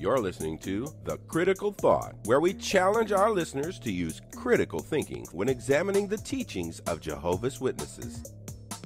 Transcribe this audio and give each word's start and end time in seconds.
You're 0.00 0.20
listening 0.20 0.58
to 0.58 0.94
The 1.02 1.16
Critical 1.26 1.72
Thought, 1.72 2.14
where 2.24 2.38
we 2.38 2.54
challenge 2.54 3.10
our 3.10 3.32
listeners 3.32 3.80
to 3.80 3.90
use 3.90 4.20
critical 4.36 4.78
thinking 4.78 5.26
when 5.32 5.48
examining 5.48 6.06
the 6.06 6.16
teachings 6.16 6.78
of 6.86 7.00
Jehovah's 7.00 7.60
Witnesses. 7.60 8.32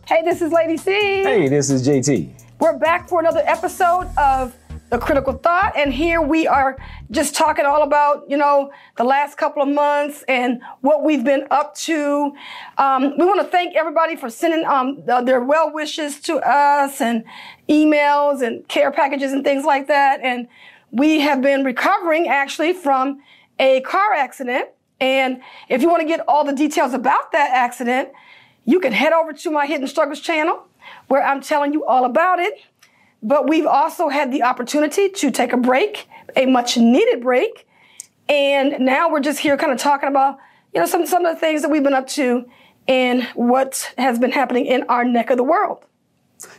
Hey, 0.06 0.22
this 0.22 0.40
is 0.40 0.52
Lady 0.52 0.79
Cee. 0.79 1.22
Hey, 1.22 1.48
this 1.50 1.68
is 1.68 1.86
JT. 1.86 2.32
We're 2.61 2.79
back 2.79 3.11
for 3.11 3.20
another 3.20 3.43
episode 3.45 4.09
of 4.16 4.56
The 4.88 4.96
Critical 4.96 5.34
Thought, 5.34 5.75
and 5.77 5.93
here 5.93 6.22
we 6.22 6.46
are 6.46 6.79
just 7.11 7.34
talking 7.34 7.66
all 7.66 7.82
about, 7.82 8.24
you 8.30 8.38
know, 8.38 8.72
the 8.96 9.04
last 9.04 9.36
couple 9.36 9.62
of 9.62 9.68
months 9.68 10.24
and 10.29 10.62
what 10.80 11.04
we've 11.04 11.24
been 11.24 11.46
up 11.50 11.74
to. 11.74 12.32
Um, 12.79 13.18
we 13.18 13.26
want 13.26 13.38
to 13.42 13.46
thank 13.46 13.76
everybody 13.76 14.16
for 14.16 14.30
sending 14.30 14.64
um, 14.64 15.04
their 15.04 15.42
well 15.42 15.74
wishes 15.74 16.20
to 16.20 16.36
us 16.38 17.02
and 17.02 17.24
emails 17.68 18.40
and 18.40 18.66
care 18.68 18.90
packages 18.90 19.30
and 19.33 19.45
things 19.45 19.66
like 19.66 19.88
that. 19.88 20.20
And 20.23 20.48
we 20.92 21.20
have 21.20 21.42
been 21.42 21.64
recovering 21.64 22.28
actually 22.28 22.74
from 22.74 23.20
a 23.59 23.80
car 23.80 24.12
accident. 24.12 24.69
And 25.01 25.41
if 25.68 25.82
you 25.82 25.88
want 25.88 26.02
to 26.02 26.06
get 26.06 26.20
all 26.28 26.45
the 26.45 26.52
details 26.52 26.95
about 26.95 27.32
that 27.32 27.51
accident, 27.51 28.10
you 28.65 28.78
can 28.78 28.92
head 28.92 29.12
over 29.12 29.32
to 29.32 29.51
my 29.51 29.66
Hidden 29.66 29.88
Struggles 29.88 30.20
channel 30.20 30.68
where 31.09 31.23
I'm 31.23 31.41
telling 31.41 31.73
you 31.73 31.84
all 31.84 32.05
about 32.05 32.38
it. 32.38 32.60
But 33.23 33.48
we've 33.48 33.66
also 33.66 34.09
had 34.09 34.30
the 34.30 34.42
opportunity 34.42 35.09
to 35.09 35.30
take 35.30 35.52
a 35.52 35.56
break, 35.56 36.09
a 36.37 36.46
much 36.46 36.77
needed 36.77 37.23
break. 37.23 37.66
And 38.29 38.84
now 38.84 39.10
we're 39.10 39.20
just 39.20 39.40
here 39.40 39.56
kind 39.56 39.73
of 39.73 39.79
talking 39.79 40.09
about, 40.09 40.38
you 40.74 40.80
know, 40.80 40.87
some, 40.87 41.06
some 41.06 41.24
of 41.24 41.34
the 41.34 41.40
things 41.40 41.62
that 41.62 41.70
we've 41.70 41.82
been 41.82 41.95
up 41.95 42.06
to 42.09 42.45
and 42.87 43.24
what 43.34 43.93
has 43.96 44.18
been 44.18 44.32
happening 44.32 44.66
in 44.66 44.82
our 44.84 45.04
neck 45.04 45.30
of 45.30 45.37
the 45.37 45.45
world. 45.45 45.84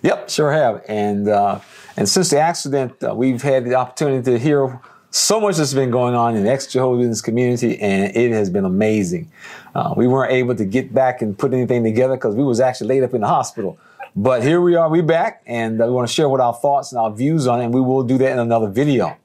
Yep, 0.02 0.30
sure 0.30 0.52
have. 0.52 0.84
And 0.88 1.28
uh, 1.28 1.60
and 1.98 2.08
since 2.08 2.30
the 2.30 2.40
accident, 2.40 3.04
uh, 3.04 3.14
we've 3.16 3.42
had 3.42 3.66
the 3.66 3.76
opportunity 3.76 4.32
to 4.32 4.40
hear 4.40 4.80
so 5.12 5.40
much 5.40 5.58
that's 5.58 5.74
been 5.74 5.92
going 5.92 6.16
on 6.16 6.36
in 6.36 6.44
the 6.44 6.52
ex 6.52 6.68
Jehovah's 6.68 7.00
Witness 7.00 7.22
community, 7.22 7.80
and 7.80 8.16
it 8.16 8.32
has 8.32 8.50
been 8.50 8.66
amazing. 8.66 9.32
Uh, 9.76 9.94
we 9.96 10.08
weren't 10.08 10.32
able 10.32 10.56
to 10.56 10.66
get 10.66 10.94
back 10.94 11.22
and 11.22 11.38
put 11.38 11.54
anything 11.54 11.84
together 11.84 12.16
because 12.16 12.36
we 12.36 12.44
was 12.44 12.60
actually 12.60 12.88
laid 12.88 13.04
up 13.04 13.14
in 13.14 13.22
the 13.22 13.28
hospital. 13.28 13.78
But 14.16 14.44
here 14.44 14.62
we 14.62 14.76
are, 14.76 14.90
we 14.90 15.02
back, 15.02 15.42
and 15.46 15.82
uh, 15.82 15.86
we 15.86 15.92
want 15.92 16.08
to 16.08 16.14
share 16.14 16.30
what 16.30 16.40
our 16.40 16.54
thoughts 16.54 16.92
and 16.92 17.00
our 17.00 17.12
views 17.12 17.48
on 17.48 17.62
it, 17.62 17.66
and 17.66 17.74
we 17.74 17.82
will 17.82 18.04
do 18.04 18.18
that 18.20 18.32
in 18.32 18.40
another 18.40 18.68
video. 18.68 19.18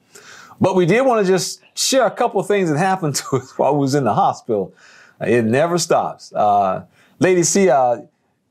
But 0.61 0.75
we 0.75 0.87
did 0.87 1.03
want 1.07 1.25
to 1.25 1.31
just 1.31 1.63
share 1.75 2.07
a 2.07 2.11
couple 2.11 2.41
of 2.41 2.47
things 2.47 2.71
that 2.71 2.79
happened 2.79 3.15
to 3.31 3.37
us 3.37 3.57
while 3.59 3.75
we 3.75 3.81
was 3.81 3.95
in 3.95 4.05
the 4.05 4.15
hospital. 4.15 4.75
It 5.21 5.45
never 5.45 5.79
stops. 5.79 6.33
Uh, 6.33 6.85
Lady 7.19 7.43
Cee, 7.43 7.71
uh, 7.71 8.03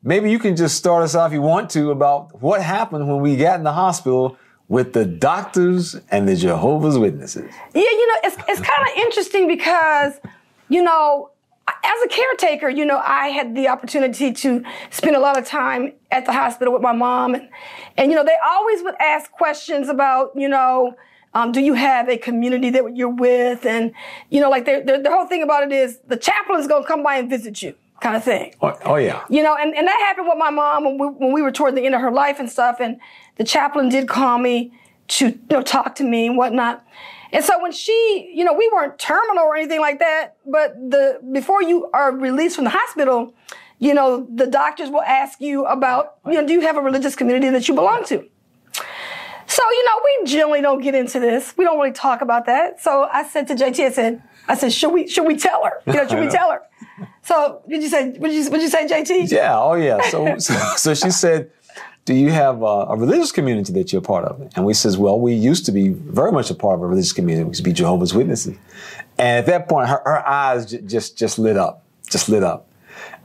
maybe 0.08 0.32
you 0.32 0.40
can 0.40 0.56
just 0.56 0.78
start 0.78 1.04
us 1.04 1.14
off, 1.16 1.32
if 1.32 1.34
you 1.34 1.42
want 1.42 1.70
to, 1.72 1.92
about 1.92 2.42
what 2.42 2.62
happened 2.62 3.08
when 3.10 3.20
we 3.22 3.36
got 3.36 3.58
in 3.58 3.64
the 3.64 3.74
hospital 3.74 4.38
with 4.70 4.94
the 4.94 5.06
doctors 5.06 5.96
and 6.10 6.28
the 6.28 6.36
Jehovah's 6.36 6.98
Witnesses. 6.98 7.54
Yeah, 7.76 7.82
you 7.82 8.08
know, 8.08 8.20
it's, 8.24 8.38
it's 8.48 8.62
kind 8.62 8.88
of 8.90 8.98
interesting 8.98 9.48
because, 9.48 10.14
you 10.70 10.82
know, 10.82 11.32
as 11.68 12.04
a 12.06 12.08
caretaker, 12.08 12.70
you 12.70 12.86
know, 12.86 13.02
I 13.04 13.28
had 13.28 13.54
the 13.54 13.68
opportunity 13.68 14.32
to 14.32 14.64
spend 14.90 15.18
a 15.18 15.20
lot 15.20 15.38
of 15.38 15.46
time 15.46 15.92
at 16.10 16.26
the 16.26 16.32
hospital 16.32 16.74
with 16.74 16.82
my 16.82 16.94
mom. 16.94 17.36
And, 17.36 17.50
and 17.98 18.10
you 18.10 18.16
know, 18.16 18.24
they 18.24 18.38
always 18.46 18.82
would 18.84 18.96
ask 19.02 19.30
questions 19.32 19.90
about, 19.90 20.32
you 20.36 20.48
know, 20.48 20.96
um, 21.34 21.52
do 21.52 21.60
you 21.60 21.74
have 21.74 22.08
a 22.08 22.18
community 22.18 22.70
that 22.70 22.96
you're 22.96 23.10
with? 23.10 23.66
And, 23.66 23.92
you 24.30 24.40
know, 24.40 24.50
like 24.50 24.64
the 24.64 25.10
whole 25.10 25.28
thing 25.28 25.44
about 25.44 25.64
it 25.64 25.74
is 25.74 26.00
the 26.08 26.16
chaplain's 26.16 26.68
going 26.68 26.84
to 26.84 26.88
come 26.88 27.04
by 27.04 27.18
and 27.18 27.30
visit 27.30 27.62
you 27.62 27.76
kind 28.02 28.16
of 28.16 28.24
thing. 28.24 28.54
Oh, 28.62 28.78
oh, 28.86 28.96
yeah. 28.96 29.24
You 29.30 29.44
know, 29.44 29.56
and, 29.56 29.76
and 29.76 29.88
that 29.88 30.00
happened 30.00 30.28
with 30.28 30.38
my 30.38 30.50
mom 30.50 30.84
when 30.84 30.98
we, 30.98 31.08
when 31.08 31.34
we 31.34 31.42
were 31.42 31.52
toward 31.52 31.76
the 31.76 31.86
end 31.86 31.96
of 31.96 32.02
her 32.02 32.12
life 32.12 32.40
and 32.40 32.50
stuff. 32.50 32.80
And 32.80 33.00
the 33.38 33.44
chaplain 33.44 33.90
did 33.90 34.08
call 34.08 34.38
me 34.38 34.72
to 35.10 35.30
you 35.30 35.40
know, 35.50 35.62
talk 35.62 35.96
to 35.96 36.04
me 36.04 36.28
and 36.28 36.38
whatnot. 36.38 36.86
And 37.32 37.44
so 37.44 37.62
when 37.62 37.72
she, 37.72 38.32
you 38.34 38.44
know, 38.44 38.54
we 38.54 38.70
weren't 38.74 38.98
terminal 39.00 39.44
or 39.44 39.56
anything 39.56 39.82
like 39.82 40.00
that, 40.00 40.38
but 40.46 40.76
the 40.76 41.20
before 41.34 41.62
you 41.62 41.90
are 41.94 42.12
released 42.12 42.56
from 42.56 42.66
the 42.66 42.70
hospital, 42.70 43.34
you 43.80 43.94
know, 43.94 44.28
the 44.34 44.48
doctors 44.48 44.90
will 44.90 45.02
ask 45.02 45.42
you 45.42 45.66
about, 45.66 46.18
you 46.26 46.34
know, 46.34 46.48
do 46.48 46.54
you 46.54 46.62
have 46.62 46.78
a 46.78 46.82
religious 46.82 47.16
community 47.16 47.50
that 47.50 47.68
you 47.68 47.74
belong 47.74 48.06
to? 48.06 48.26
So, 49.50 49.64
you 49.72 49.86
know, 49.86 50.02
we 50.04 50.32
generally 50.32 50.62
don't 50.62 50.82
get 50.82 50.94
into 50.94 51.20
this. 51.20 51.54
We 51.58 51.64
don't 51.64 51.80
really 51.80 51.94
talk 51.94 52.22
about 52.22 52.46
that. 52.48 52.82
So 52.82 53.08
I 53.12 53.24
said 53.24 53.48
to 53.48 53.56
JT, 53.56 53.86
I 53.86 53.92
said, 53.92 54.22
I 54.48 54.56
said, 54.56 54.74
should 54.74 54.92
we, 54.92 55.08
should 55.08 55.26
we 55.26 55.38
tell 55.38 55.64
her? 55.64 55.82
You 55.86 55.94
know, 55.94 56.08
should 56.08 56.20
we 56.20 56.28
tell 56.30 56.52
her? 56.52 56.62
So 57.28 57.62
did 57.68 57.84
you 57.84 57.90
say, 57.90 58.12
what 58.12 58.30
did 58.30 58.42
you, 58.42 58.50
what 58.50 58.62
you 58.62 58.70
say, 58.70 58.88
JT? 58.88 59.30
Yeah. 59.30 59.60
Oh 59.60 59.74
yeah. 59.74 60.00
So, 60.10 60.38
so, 60.38 60.54
so 60.78 60.94
she 60.94 61.12
said, 61.12 61.52
do 62.06 62.14
you 62.14 62.32
have 62.32 62.62
a, 62.62 62.66
a, 62.66 62.96
religious 62.96 63.34
community 63.34 63.74
that 63.74 63.92
you're 63.92 64.00
a 64.00 64.02
part 64.02 64.24
of? 64.24 64.50
And 64.56 64.66
we 64.66 64.74
says, 64.74 64.98
well, 64.98 65.20
we 65.20 65.34
used 65.34 65.66
to 65.66 65.74
be 65.74 65.90
very 65.90 66.32
much 66.32 66.50
a 66.52 66.56
part 66.56 66.76
of 66.76 66.84
a 66.84 66.88
religious 66.88 67.12
community. 67.12 67.44
We 67.44 67.50
used 67.50 67.58
to 67.58 67.70
be 67.70 67.74
Jehovah's 67.74 68.14
Witnesses. 68.14 68.58
And 69.18 69.40
at 69.40 69.46
that 69.48 69.68
point, 69.68 69.90
her, 69.90 70.02
her 70.06 70.26
eyes 70.26 70.68
j- 70.68 70.80
just, 70.84 71.18
just 71.18 71.38
lit 71.38 71.58
up, 71.58 71.84
just 72.10 72.30
lit 72.30 72.44
up. 72.44 72.70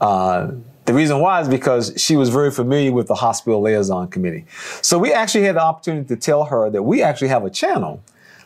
Uh, 0.01 0.51
the 0.83 0.93
reason 0.93 1.19
why 1.19 1.39
is 1.39 1.47
because 1.47 1.93
she 1.95 2.17
was 2.17 2.27
very 2.27 2.51
familiar 2.51 2.91
with 2.91 3.07
the 3.07 3.15
hospital 3.15 3.61
liaison 3.61 4.09
committee. 4.09 4.43
So 4.81 4.99
we 4.99 5.13
actually 5.13 5.45
had 5.45 5.55
the 5.55 5.63
opportunity 5.63 6.09
to 6.09 6.17
tell 6.17 6.43
her 6.43 6.69
that 6.69 6.83
we 6.83 7.01
actually 7.01 7.29
have 7.29 7.45
a 7.45 7.49
channel 7.49 8.03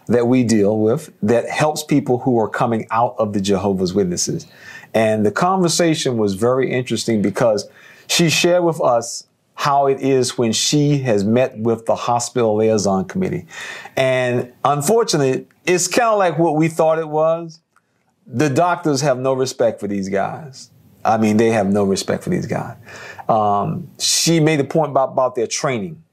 that 0.08 0.28
we 0.28 0.44
deal 0.44 0.80
with 0.80 1.14
that 1.22 1.50
helps 1.50 1.84
people 1.84 2.20
who 2.20 2.40
are 2.40 2.50
coming 2.50 2.88
out 2.92 3.16
of 3.18 3.34
the 3.34 3.42
Jehovah's 3.42 3.94
Witnesses. 3.94 4.48
And 4.94 5.26
the 5.26 5.32
conversation 5.32 6.18
was 6.18 6.36
very 6.36 6.72
interesting 6.72 7.22
because 7.22 7.70
she 8.08 8.30
shared 8.30 8.64
with 8.64 8.82
us 8.82 9.28
how 9.54 9.88
it 9.88 10.00
is 10.00 10.38
when 10.38 10.54
she 10.54 11.00
has 11.00 11.24
met 11.24 11.58
with 11.58 11.86
the 11.88 11.96
hospital 11.96 12.56
liaison 12.56 13.06
committee. 13.06 13.48
And 13.96 14.54
unfortunately, 14.64 15.48
it's 15.66 15.88
kind 15.88 16.10
of 16.10 16.20
like 16.20 16.38
what 16.38 16.56
we 16.56 16.68
thought 16.68 17.00
it 17.00 17.10
was. 17.10 17.60
The 18.28 18.50
doctors 18.50 19.02
have 19.02 19.18
no 19.18 19.34
respect 19.34 19.80
for 19.80 19.88
these 19.88 20.10
guys. 20.10 20.70
I 21.04 21.18
mean, 21.18 21.38
they 21.38 21.50
have 21.50 21.68
no 21.68 21.86
respect 21.86 22.24
for 22.24 22.30
these 22.30 22.46
guys. 22.46 22.76
Um, 23.28 23.90
she 23.98 24.40
made 24.40 24.60
a 24.60 24.64
point 24.64 24.92
about, 24.92 25.10
about 25.10 25.36
their 25.36 25.48
training. 25.48 26.04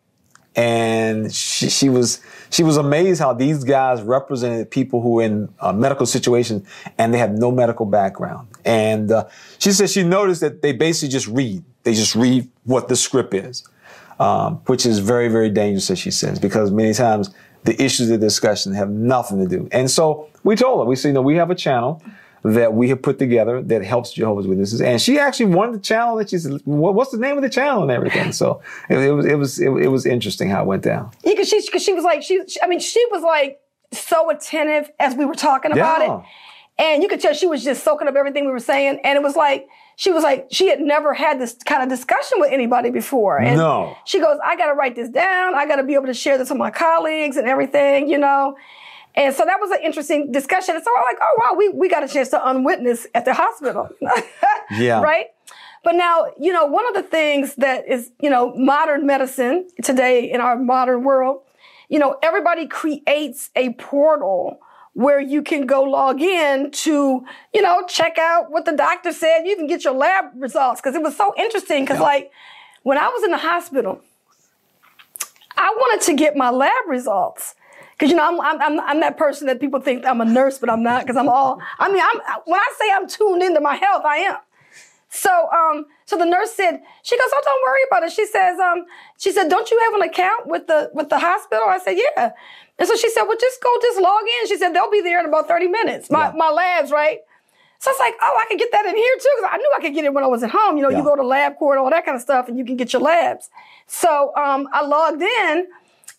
And 0.57 1.35
she, 1.35 1.69
she 1.69 1.89
was 1.89 2.21
she 2.55 2.63
was 2.63 2.77
amazed 2.77 3.21
how 3.21 3.33
these 3.33 3.65
guys 3.65 4.01
represented 4.01 4.71
people 4.71 5.01
who 5.01 5.19
are 5.19 5.25
in 5.25 5.53
uh, 5.59 5.73
medical 5.73 6.07
situations 6.07 6.65
and 6.99 7.13
they 7.13 7.19
have 7.19 7.33
no 7.33 7.51
medical 7.51 7.85
background. 7.85 8.47
And 8.65 9.11
uh, 9.11 9.27
she 9.59 9.73
said 9.73 9.91
she 9.91 10.05
noticed 10.05 10.41
that 10.41 10.63
they 10.63 10.73
basically 10.73 11.09
just 11.09 11.27
read. 11.27 11.65
They 11.83 11.95
just 11.95 12.15
read 12.15 12.49
what 12.63 12.87
the 12.87 12.95
script 12.95 13.35
is, 13.35 13.65
um, 14.21 14.59
which 14.67 14.87
is 14.87 15.01
very, 15.01 15.27
very 15.27 15.51
dangerous, 15.51 15.91
as 15.91 15.99
she 15.99 16.13
says, 16.13 16.39
because 16.39 16.71
many 16.71 16.95
times 16.95 17.35
the 17.65 17.83
issues 17.83 18.09
of 18.11 18.21
discussion 18.21 18.73
have 18.75 18.89
nothing 18.89 19.41
to 19.41 19.49
do. 19.49 19.69
And 19.73 19.91
so 19.91 20.29
we 20.45 20.55
told 20.55 20.79
her, 20.79 20.85
we 20.85 20.95
said, 20.95 21.09
you 21.09 21.15
know, 21.15 21.23
we 21.23 21.35
have 21.35 21.51
a 21.51 21.57
channel 21.57 22.05
that 22.45 22.75
we 22.75 22.91
have 22.91 23.01
put 23.01 23.19
together 23.19 23.63
that 23.63 23.83
helps 23.83 24.13
Jehovah's 24.13 24.47
Witnesses. 24.47 24.83
And 24.83 25.01
she 25.01 25.19
actually 25.19 25.47
won 25.47 25.73
the 25.73 25.79
channel 25.79 26.17
that 26.17 26.29
she 26.29 26.39
said, 26.39 26.61
what's 26.65 27.11
the 27.11 27.19
name 27.19 27.37
of 27.37 27.43
the 27.43 27.49
channel 27.49 27.83
and 27.83 27.91
everything. 27.91 28.33
So 28.33 28.61
it, 28.91 28.99
it 28.99 29.13
was, 29.13 29.25
it 29.25 29.35
was, 29.37 29.59
it, 29.59 29.69
it, 29.71 29.89
was 29.89 30.05
interesting 30.05 30.51
how 30.51 30.63
it 30.63 30.67
went 30.67 30.83
down. 30.83 31.11
Yeah, 31.25 31.37
cause 31.37 31.49
she, 31.49 31.67
cause 31.71 31.83
she 31.83 31.95
was 31.95 32.05
like, 32.05 32.23
she, 32.23 32.45
I 32.63 32.67
mean, 32.67 32.81
she 32.81 33.03
was 33.11 33.23
like 33.23 33.61
so 33.93 34.29
attentive 34.31 34.91
as 35.01 35.15
we 35.15 35.25
were 35.25 35.35
talking 35.35 35.73
about 35.73 36.01
yeah. 36.01 36.19
it. 36.19 36.25
And 36.77 37.03
you 37.03 37.09
could 37.09 37.21
tell 37.21 37.33
she 37.33 37.47
was 37.47 37.65
just 37.65 37.83
soaking 37.83 38.09
up 38.09 38.15
everything 38.15 38.45
we 38.45 38.51
were 38.51 38.59
saying. 38.59 39.01
And 39.05 39.17
it 39.17 39.23
was 39.23 39.37
like, 39.37 39.67
she 39.97 40.11
was 40.11 40.23
like, 40.23 40.49
she 40.51 40.69
had 40.69 40.81
never 40.81 41.15
had 41.15 41.41
this 41.41 41.57
kind 41.65 41.83
of 41.83 41.89
discussion 41.89 42.41
with 42.41 42.53
anybody 42.53 42.91
before. 42.91 43.39
And 43.39 43.57
no. 43.57 43.97
she 44.05 44.19
goes, 44.19 44.39
I 44.45 44.57
got 44.57 44.67
to 44.67 44.75
write 44.75 44.97
this 44.97 45.09
down. 45.09 45.55
I 45.55 45.67
got 45.67 45.77
to 45.77 45.85
be 45.85 45.95
able 45.95 46.07
to 46.07 46.15
share 46.15 46.37
this 46.37 46.51
with 46.51 46.59
my 46.59 46.71
colleagues 46.71 47.37
and 47.37 47.49
everything, 47.49 48.11
you 48.11 48.19
know. 48.19 48.57
And 49.17 49.35
so 49.35 49.45
that 49.45 49.61
was 49.61 49.71
an 49.71 49.79
interesting 49.83 50.33
discussion. 50.33 50.75
And 50.75 50.85
so 50.85 50.91
I'm 50.97 51.05
like, 51.05 51.19
oh, 51.23 51.39
wow, 51.39 51.55
we, 51.57 51.69
we 51.69 51.89
got 51.89 52.03
a 52.03 52.09
chance 52.09 52.31
to 52.31 52.49
unwitness 52.49 53.07
at 53.15 53.25
the 53.25 53.35
hospital. 53.35 53.89
yeah. 54.73 55.01
Right? 55.01 55.27
But 55.85 55.95
now, 55.95 56.27
you 56.41 56.53
know, 56.53 56.65
one 56.65 56.87
of 56.89 56.95
the 56.95 57.03
things 57.03 57.55
that 57.57 57.87
is, 57.89 58.11
you 58.21 58.31
know, 58.31 58.55
modern 58.57 59.07
medicine 59.07 59.69
today 59.83 60.31
in 60.31 60.41
our 60.41 60.57
modern 60.57 61.05
world, 61.05 61.43
you 61.89 61.99
know, 61.99 62.17
everybody 62.23 62.67
creates 62.67 63.51
a 63.55 63.75
portal 63.75 64.59
where 64.95 65.21
you 65.21 65.43
can 65.43 65.67
go 65.67 65.83
log 65.83 66.21
in 66.21 66.71
to, 66.71 67.25
you 67.53 67.63
know, 67.63 67.85
check 67.87 68.17
out 68.17 68.51
what 68.51 68.65
the 68.65 68.73
doctor 68.73 69.13
said. 69.13 69.43
You 69.45 69.57
can 69.57 69.67
get 69.67 69.85
your 69.85 69.93
lab 69.93 70.27
results 70.37 70.81
because 70.81 70.95
it 70.95 71.03
was 71.03 71.17
so 71.17 71.35
interesting. 71.37 71.85
Because, 71.85 71.99
yeah. 71.99 72.05
like, 72.05 72.31
when 72.83 72.97
I 72.97 73.09
was 73.09 73.23
in 73.25 73.31
the 73.31 73.39
hospital, 73.39 74.01
I 75.57 75.75
wanted 75.77 76.05
to 76.07 76.15
get 76.15 76.37
my 76.37 76.51
lab 76.51 76.87
results. 76.89 77.55
Cause 77.99 78.11
you 78.11 78.17
know 78.17 78.41
I'm, 78.41 78.61
I'm 78.61 78.81
I'm 78.81 79.01
that 79.01 79.17
person 79.17 79.47
that 79.47 79.61
people 79.61 79.81
think 79.81 80.05
I'm 80.05 80.21
a 80.21 80.25
nurse, 80.25 80.59
but 80.59 80.69
I'm 80.69 80.83
not. 80.83 81.03
Because 81.03 81.17
I'm 81.17 81.29
all 81.29 81.61
I 81.79 81.91
mean 81.91 82.03
I'm 82.03 82.41
when 82.45 82.61
I 82.61 82.73
say 82.79 82.91
I'm 82.93 83.09
tuned 83.09 83.43
into 83.43 83.61
my 83.61 83.77
health, 83.77 84.05
I 84.05 84.17
am. 84.19 84.37
So 85.09 85.49
um 85.51 85.87
so 86.05 86.19
the 86.19 86.25
nurse 86.25 86.53
said 86.53 86.81
she 87.03 87.17
goes 87.17 87.29
oh 87.33 87.43
don't 87.45 87.63
worry 87.63 87.81
about 87.89 88.03
it. 88.03 88.13
She 88.13 88.27
says 88.27 88.59
um 88.59 88.85
she 89.17 89.31
said 89.31 89.49
don't 89.49 89.71
you 89.71 89.79
have 89.79 89.95
an 89.95 90.03
account 90.03 90.49
with 90.49 90.67
the 90.67 90.91
with 90.93 91.09
the 91.09 91.21
hospital? 91.21 91.65
I 91.69 91.79
said 91.79 91.97
yeah. 91.97 92.33
And 92.79 92.89
so 92.89 92.97
she 92.97 93.09
said, 93.11 93.23
well, 93.25 93.37
just 93.41 93.63
go, 93.63 93.73
just 93.81 94.01
log 94.01 94.23
in. 94.41 94.49
She 94.49 94.57
said, 94.57 94.73
they'll 94.73 94.91
be 94.91 95.01
there 95.01 95.21
in 95.21 95.27
about 95.27 95.47
30 95.47 95.69
minutes. 95.69 96.11
My, 96.11 96.27
yeah. 96.27 96.33
my 96.35 96.51
labs, 96.51 96.91
right? 96.91 97.21
So 97.79 97.91
it's 97.91 98.01
like, 98.01 98.15
oh, 98.21 98.39
I 98.41 98.47
can 98.49 98.57
get 98.57 98.73
that 98.73 98.87
in 98.87 98.97
here 98.97 99.15
too. 99.21 99.31
Cause 99.41 99.51
I 99.53 99.57
knew 99.59 99.73
I 99.77 99.81
could 99.81 99.95
get 99.95 100.05
it 100.05 100.13
when 100.13 100.25
I 100.25 100.27
was 100.27 100.43
at 100.43 100.51
home. 100.51 100.77
You 100.77 100.83
know, 100.83 100.91
yeah. 100.91 100.99
you 100.99 101.05
go 101.05 101.15
to 101.15 101.23
LabCorp, 101.23 101.79
all 101.79 101.91
that 101.91 102.05
kind 102.05 102.17
of 102.17 102.23
stuff, 102.23 102.49
and 102.49 102.59
you 102.59 102.65
can 102.65 102.77
get 102.77 102.93
your 102.93 103.03
labs. 103.03 103.51
So, 103.87 104.35
um, 104.37 104.69
I 104.73 104.85
logged 104.85 105.23
in 105.23 105.67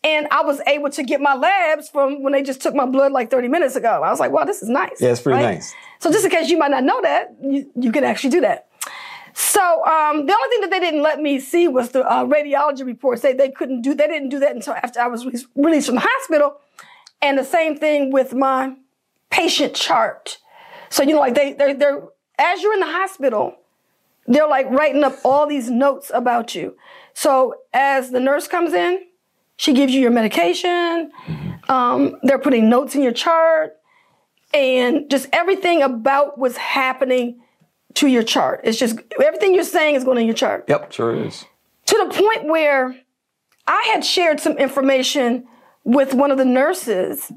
And 0.05 0.27
I 0.29 0.43
was 0.43 0.61
able 0.67 0.91
to 0.91 1.03
get 1.03 1.19
my 1.19 1.33
labs 1.33 1.89
from 1.89 2.21
when 2.21 2.31
they 2.31 2.43
just 2.43 2.61
took 2.61 2.75
my 2.75 2.85
blood 2.85 3.11
like 3.11 3.31
30 3.31 3.47
minutes 3.47 3.75
ago. 3.75 4.03
I 4.03 4.11
was 4.11 4.19
like, 4.19 4.31
wow, 4.31 4.43
this 4.43 4.61
is 4.61 4.69
nice. 4.69 5.01
Yeah, 5.01 5.09
it's 5.09 5.21
pretty 5.21 5.41
nice. 5.41 5.73
So 5.97 6.11
just 6.11 6.23
in 6.23 6.29
case 6.29 6.47
you 6.47 6.59
might 6.59 6.69
not 6.69 6.83
know 6.83 7.01
that, 7.01 7.35
you, 7.41 7.71
you 7.75 7.91
can 7.91 8.03
actually 8.03 8.29
do 8.29 8.41
that. 8.41 8.67
So 9.33 9.83
um, 9.85 10.27
the 10.27 10.33
only 10.33 10.49
thing 10.49 10.61
that 10.61 10.69
they 10.69 10.79
didn't 10.79 11.01
let 11.01 11.19
me 11.19 11.39
see 11.39 11.67
was 11.67 11.89
the 11.89 12.07
uh, 12.07 12.23
radiology 12.23 12.85
reports. 12.85 13.23
They 13.23 13.33
they 13.33 13.49
couldn't 13.49 13.81
do 13.81 13.95
they 13.95 14.07
didn't 14.07 14.29
do 14.29 14.39
that 14.39 14.55
until 14.55 14.75
after 14.75 15.01
I 15.01 15.07
was 15.07 15.25
re- 15.25 15.45
released 15.55 15.87
from 15.87 15.95
the 15.95 16.07
hospital. 16.07 16.57
And 17.21 17.37
the 17.37 17.43
same 17.43 17.75
thing 17.75 18.11
with 18.11 18.33
my 18.33 18.75
patient 19.31 19.73
chart. 19.73 20.37
So 20.89 21.03
you 21.03 21.13
know, 21.13 21.19
like 21.19 21.33
they 21.33 21.51
they 21.51 21.73
they're 21.73 22.03
as 22.37 22.61
you're 22.61 22.73
in 22.73 22.79
the 22.79 22.85
hospital, 22.85 23.55
they're 24.27 24.47
like 24.47 24.69
writing 24.69 25.03
up 25.03 25.17
all 25.25 25.47
these 25.47 25.69
notes 25.69 26.11
about 26.13 26.55
you. 26.55 26.77
So 27.13 27.55
as 27.73 28.11
the 28.11 28.19
nurse 28.21 28.47
comes 28.47 28.71
in, 28.71 29.01
she 29.57 29.73
gives 29.73 29.93
you 29.93 30.01
your 30.01 30.11
medication. 30.11 31.11
Um, 31.69 32.17
they're 32.23 32.39
putting 32.39 32.69
notes 32.69 32.95
in 32.95 33.01
your 33.01 33.13
chart, 33.13 33.77
and 34.53 35.09
just 35.09 35.27
everything 35.33 35.81
about 35.81 36.37
what's 36.37 36.57
happening 36.57 37.41
to 37.95 38.07
your 38.07 38.23
chart. 38.23 38.61
It's 38.63 38.77
just 38.77 38.99
everything 39.23 39.55
you're 39.55 39.63
saying 39.63 39.95
is 39.95 40.03
going 40.03 40.17
in 40.17 40.25
your 40.25 40.35
chart. 40.35 40.65
Yep, 40.67 40.91
sure 40.91 41.15
is. 41.15 41.45
To 41.87 42.07
the 42.07 42.13
point 42.13 42.45
where 42.45 42.95
I 43.67 43.89
had 43.93 44.03
shared 44.03 44.39
some 44.39 44.57
information 44.57 45.47
with 45.83 46.13
one 46.13 46.31
of 46.31 46.37
the 46.37 46.45
nurses, 46.45 47.31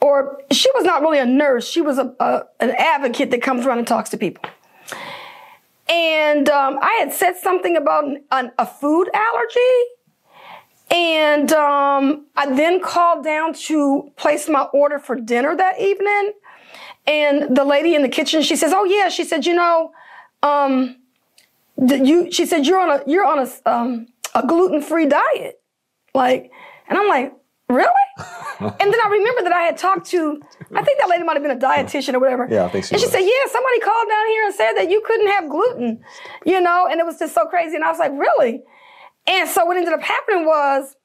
or 0.00 0.40
she 0.52 0.70
was 0.74 0.84
not 0.84 1.00
really 1.02 1.18
a 1.18 1.26
nurse, 1.26 1.68
she 1.68 1.80
was 1.80 1.98
a, 1.98 2.14
a 2.20 2.42
an 2.60 2.74
advocate 2.78 3.30
that 3.30 3.42
comes 3.42 3.64
around 3.64 3.78
and 3.78 3.86
talks 3.86 4.10
to 4.10 4.18
people. 4.18 4.44
And 5.88 6.48
um, 6.48 6.78
I 6.80 6.92
had 7.00 7.12
said 7.12 7.36
something 7.36 7.76
about 7.76 8.04
an, 8.04 8.52
a 8.58 8.66
food 8.66 9.08
allergy. 9.12 9.60
And 10.90 11.52
um, 11.52 12.26
I 12.36 12.54
then 12.54 12.80
called 12.80 13.24
down 13.24 13.54
to 13.54 14.10
place 14.16 14.48
my 14.48 14.62
order 14.72 14.98
for 14.98 15.16
dinner 15.16 15.56
that 15.56 15.80
evening. 15.80 16.32
And 17.06 17.56
the 17.56 17.64
lady 17.64 17.94
in 17.94 18.02
the 18.02 18.08
kitchen, 18.08 18.42
she 18.42 18.56
says, 18.56 18.72
"Oh 18.74 18.84
yeah," 18.84 19.08
she 19.08 19.24
said, 19.24 19.44
"You 19.44 19.54
know, 19.54 19.92
um, 20.42 20.96
you," 21.76 22.30
she 22.30 22.46
said, 22.46 22.66
"You're 22.66 22.80
on 22.80 23.00
a 23.00 23.02
you're 23.06 23.26
on 23.26 23.38
a 23.46 23.70
um, 23.70 24.06
a 24.34 24.46
gluten 24.46 24.80
free 24.80 25.06
diet." 25.06 25.60
Like, 26.14 26.50
and 26.88 26.96
I'm 26.96 27.08
like, 27.08 27.34
really? 27.68 27.88
and 28.60 28.70
then 28.78 28.94
I 28.94 29.08
remember 29.10 29.42
that 29.42 29.52
I 29.52 29.62
had 29.62 29.76
talked 29.76 30.06
to, 30.10 30.40
I 30.74 30.82
think 30.82 30.98
that 31.00 31.08
lady 31.08 31.24
might 31.24 31.34
have 31.34 31.42
been 31.42 31.50
a 31.50 31.60
dietitian 31.60 32.14
or 32.14 32.20
whatever. 32.20 32.46
Yeah, 32.50 32.64
I 32.64 32.68
think 32.68 32.84
so. 32.84 32.94
And 32.94 33.00
she 33.00 33.08
said, 33.08 33.20
yeah, 33.20 33.50
somebody 33.50 33.80
called 33.80 34.08
down 34.08 34.26
here 34.28 34.44
and 34.44 34.54
said 34.54 34.72
that 34.74 34.90
you 34.90 35.02
couldn't 35.04 35.28
have 35.28 35.48
gluten, 35.48 36.02
you 36.46 36.60
know, 36.60 36.86
and 36.90 37.00
it 37.00 37.06
was 37.06 37.18
just 37.18 37.34
so 37.34 37.46
crazy. 37.46 37.74
And 37.74 37.84
I 37.84 37.90
was 37.90 37.98
like, 37.98 38.12
really? 38.12 38.62
And 39.26 39.48
so 39.48 39.64
what 39.64 39.76
ended 39.76 39.92
up 39.92 40.02
happening 40.02 40.46
was 40.46 40.96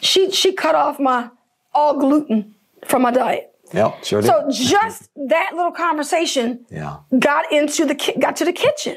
she 0.00 0.30
she 0.30 0.52
cut 0.52 0.74
off 0.74 0.98
my 0.98 1.30
all 1.74 1.98
gluten 1.98 2.54
from 2.86 3.02
my 3.02 3.10
diet. 3.10 3.54
Yep, 3.72 4.04
sure 4.04 4.20
did. 4.20 4.28
So 4.28 4.48
just 4.50 5.10
that 5.16 5.52
little 5.54 5.72
conversation 5.72 6.66
yeah. 6.70 6.98
got 7.18 7.52
into 7.52 7.84
the 7.84 7.94
ki- 7.94 8.18
got 8.18 8.36
to 8.36 8.44
the 8.44 8.52
kitchen. 8.52 8.96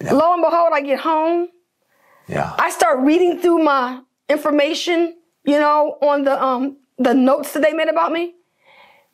Lo 0.00 0.34
and 0.34 0.42
behold, 0.42 0.70
I 0.72 0.82
get 0.82 1.00
home. 1.00 1.48
Yeah. 2.28 2.54
I 2.58 2.70
start 2.70 3.00
reading 3.00 3.40
through 3.40 3.60
my 3.64 4.02
information, 4.28 5.16
you 5.44 5.58
know, 5.58 5.98
on 6.02 6.24
the 6.24 6.42
um 6.42 6.76
the 6.98 7.14
notes 7.14 7.52
that 7.52 7.62
they 7.62 7.72
made 7.72 7.88
about 7.88 8.12
me. 8.12 8.34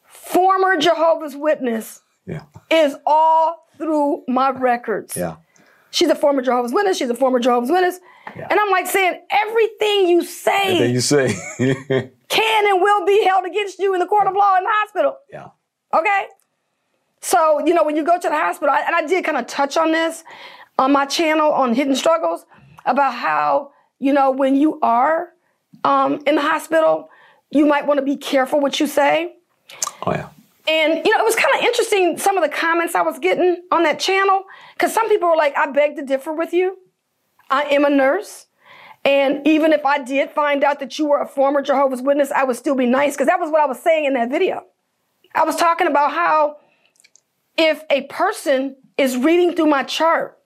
Former 0.06 0.76
Jehovah's 0.76 1.36
Witness 1.36 2.02
yeah. 2.26 2.42
is 2.70 2.96
all 3.06 3.66
through 3.78 4.24
my 4.28 4.50
records. 4.50 5.16
Yeah. 5.16 5.36
She's 5.92 6.08
a 6.08 6.14
former 6.14 6.42
Jehovah's 6.42 6.72
Witness. 6.72 6.96
She's 6.96 7.10
a 7.10 7.14
former 7.14 7.38
Jehovah's 7.38 7.70
Witness. 7.70 8.00
Yeah. 8.34 8.48
And 8.50 8.58
I'm 8.58 8.70
like 8.70 8.86
saying 8.86 9.20
everything 9.30 10.08
you 10.08 10.24
say 10.24 10.78
Then 10.78 10.90
you 10.90 11.00
say, 11.00 11.34
can 11.58 12.66
and 12.66 12.82
will 12.82 13.04
be 13.06 13.22
held 13.24 13.44
against 13.44 13.78
you 13.78 13.92
in 13.94 14.00
the 14.00 14.06
court 14.06 14.26
of 14.26 14.34
law 14.34 14.56
in 14.56 14.64
the 14.64 14.70
hospital. 14.72 15.16
yeah. 15.30 15.48
Okay? 15.94 16.26
So, 17.20 17.64
you 17.66 17.74
know, 17.74 17.84
when 17.84 17.94
you 17.94 18.04
go 18.04 18.18
to 18.18 18.28
the 18.28 18.34
hospital, 18.34 18.74
I, 18.74 18.80
and 18.86 18.96
I 18.96 19.06
did 19.06 19.24
kind 19.24 19.36
of 19.36 19.46
touch 19.46 19.76
on 19.76 19.92
this 19.92 20.24
on 20.78 20.92
my 20.92 21.04
channel 21.04 21.52
on 21.52 21.74
Hidden 21.74 21.94
Struggles 21.94 22.46
about 22.86 23.14
how, 23.14 23.70
you 23.98 24.12
know, 24.12 24.30
when 24.30 24.56
you 24.56 24.80
are 24.80 25.28
um, 25.84 26.22
in 26.26 26.36
the 26.36 26.40
hospital, 26.40 27.10
you 27.50 27.66
might 27.66 27.86
want 27.86 27.98
to 27.98 28.04
be 28.04 28.16
careful 28.16 28.58
what 28.60 28.80
you 28.80 28.86
say. 28.86 29.36
Oh, 30.06 30.12
yeah. 30.12 30.30
And, 30.68 31.04
you 31.04 31.12
know, 31.12 31.20
it 31.20 31.24
was 31.24 31.34
kind 31.34 31.54
of 31.56 31.64
interesting 31.64 32.18
some 32.18 32.36
of 32.36 32.42
the 32.42 32.54
comments 32.54 32.94
I 32.94 33.02
was 33.02 33.18
getting 33.18 33.62
on 33.72 33.82
that 33.82 33.98
channel 33.98 34.44
because 34.74 34.92
some 34.94 35.08
people 35.08 35.28
were 35.28 35.36
like, 35.36 35.56
I 35.56 35.70
beg 35.70 35.96
to 35.96 36.04
differ 36.04 36.32
with 36.32 36.52
you. 36.52 36.78
I 37.50 37.64
am 37.64 37.84
a 37.84 37.90
nurse. 37.90 38.46
And 39.04 39.46
even 39.46 39.72
if 39.72 39.84
I 39.84 39.98
did 39.98 40.30
find 40.30 40.62
out 40.62 40.78
that 40.78 40.98
you 40.98 41.06
were 41.06 41.20
a 41.20 41.26
former 41.26 41.60
Jehovah's 41.60 42.00
Witness, 42.00 42.30
I 42.30 42.44
would 42.44 42.56
still 42.56 42.76
be 42.76 42.86
nice 42.86 43.14
because 43.14 43.26
that 43.26 43.40
was 43.40 43.50
what 43.50 43.60
I 43.60 43.66
was 43.66 43.80
saying 43.80 44.04
in 44.04 44.14
that 44.14 44.30
video. 44.30 44.64
I 45.34 45.44
was 45.44 45.56
talking 45.56 45.88
about 45.88 46.12
how 46.12 46.58
if 47.58 47.82
a 47.90 48.02
person 48.02 48.76
is 48.96 49.16
reading 49.16 49.54
through 49.54 49.66
my 49.66 49.82
chart 49.82 50.38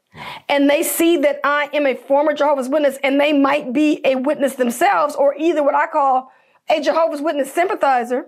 and 0.48 0.70
they 0.70 0.82
see 0.82 1.18
that 1.18 1.40
I 1.44 1.68
am 1.74 1.86
a 1.86 1.94
former 1.94 2.32
Jehovah's 2.32 2.68
Witness 2.68 2.98
and 3.02 3.20
they 3.20 3.32
might 3.32 3.72
be 3.72 4.00
a 4.04 4.14
witness 4.16 4.54
themselves 4.54 5.14
or 5.14 5.34
either 5.36 5.62
what 5.62 5.74
I 5.74 5.86
call 5.86 6.30
a 6.70 6.80
Jehovah's 6.80 7.20
Witness 7.20 7.52
sympathizer. 7.52 8.26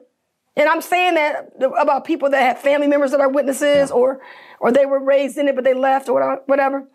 And 0.58 0.68
I'm 0.68 0.82
saying 0.82 1.14
that 1.14 1.52
about 1.80 2.04
people 2.04 2.28
that 2.30 2.42
have 2.42 2.58
family 2.58 2.88
members 2.88 3.12
that 3.12 3.20
are 3.20 3.28
witnesses 3.28 3.90
or 3.90 4.20
or 4.60 4.72
they 4.72 4.86
were 4.86 4.98
raised 4.98 5.38
in 5.38 5.46
it 5.48 5.54
but 5.54 5.64
they 5.64 5.74
left 5.74 6.08
or 6.08 6.42
whatever. 6.46 6.86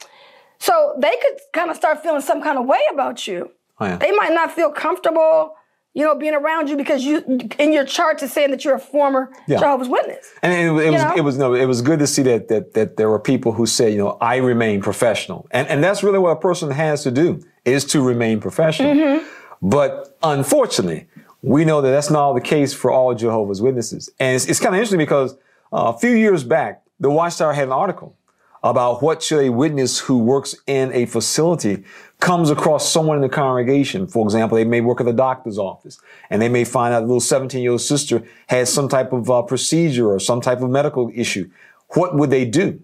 So 0.60 0.96
they 1.00 1.12
could 1.12 1.40
kind 1.54 1.70
of 1.70 1.76
start 1.76 2.04
feeling 2.04 2.22
some 2.22 2.44
kind 2.44 2.58
of 2.58 2.66
way 2.66 2.82
about 2.92 3.26
you. 3.28 3.52
Oh, 3.80 3.86
yeah. 3.86 3.98
They 3.98 4.12
might 4.12 4.32
not 4.34 4.52
feel 4.52 4.70
comfortable, 4.70 5.56
you 5.94 6.04
know, 6.04 6.16
being 6.16 6.34
around 6.36 6.70
you 6.70 6.78
because 6.78 7.04
you 7.04 7.24
in 7.58 7.74
your 7.74 7.86
charts 7.86 8.22
is 8.22 8.34
saying 8.34 8.52
that 8.52 8.64
you're 8.66 8.76
a 8.76 8.80
former 8.80 9.32
Yeah. 9.48 9.60
Jehovah's 9.60 9.88
Witness. 9.88 10.30
And 10.42 10.54
it, 10.54 10.86
it 10.86 10.92
was 10.92 11.02
know? 11.02 11.14
it 11.16 11.22
was 11.22 11.38
no 11.38 11.54
it 11.54 11.66
was 11.66 11.82
good 11.82 12.00
to 12.00 12.08
see 12.08 12.24
that 12.24 12.50
that 12.50 12.74
that 12.74 12.98
there 12.98 13.10
were 13.10 13.20
people 13.20 13.54
who 13.54 13.66
say 13.66 13.90
you 13.92 13.98
know 13.98 14.18
I 14.20 14.38
remain 14.38 14.82
professional 14.82 15.48
and 15.52 15.68
and 15.70 15.82
that's 15.82 16.04
really 16.04 16.20
what 16.20 16.32
a 16.32 16.40
person 16.40 16.70
has 16.72 17.04
to 17.04 17.12
do 17.12 17.42
is 17.64 17.86
to 17.86 18.02
remain 18.02 18.42
professional. 18.42 18.94
Mm-hmm. 18.94 19.28
But 19.62 20.18
unfortunately, 20.22 21.08
we 21.44 21.66
know 21.66 21.82
that 21.82 21.92
that's 21.92 22.10
not 22.10 22.34
the 22.34 22.42
case 22.42 22.74
for 22.74 22.90
all 22.90 23.14
Jehovah's 23.14 23.62
Witnesses, 23.62 24.10
and 24.20 24.36
it's, 24.36 24.46
it's 24.46 24.60
kind 24.60 24.74
of 24.74 24.80
interesting 24.80 24.98
because 24.98 25.34
uh, 25.72 25.94
a 25.96 26.00
few 26.00 26.12
years 26.12 26.44
back, 26.44 26.82
the 27.00 27.12
Watchtower 27.12 27.54
had 27.54 27.68
an 27.68 27.74
article 27.74 28.16
about 28.64 29.04
what 29.04 29.22
should 29.22 29.46
a 29.46 29.50
witness 29.50 30.00
who 30.00 30.18
works 30.18 30.56
in 30.68 30.92
a 30.94 31.06
facility 31.06 31.84
comes 32.22 32.50
across 32.50 32.90
someone 32.90 33.18
in 33.18 33.22
the 33.22 33.28
congregation. 33.28 34.08
For 34.08 34.26
example, 34.26 34.56
they 34.56 34.64
may 34.64 34.80
work 34.80 35.02
at 35.02 35.06
the 35.06 35.12
doctor's 35.14 35.58
office 35.58 36.00
and 36.30 36.42
they 36.42 36.48
may 36.48 36.64
find 36.64 36.94
out 36.94 37.04
a 37.04 37.06
little 37.06 37.20
17 37.20 37.62
year 37.62 37.72
old 37.72 37.82
sister 37.82 38.24
has 38.48 38.72
some 38.72 38.88
type 38.88 39.12
of 39.12 39.30
uh, 39.30 39.42
procedure 39.42 40.10
or 40.10 40.20
some 40.20 40.40
type 40.40 40.62
of 40.62 40.70
medical 40.70 41.12
issue. 41.14 41.50
What 41.90 42.16
would 42.16 42.30
they 42.30 42.46
do? 42.46 42.82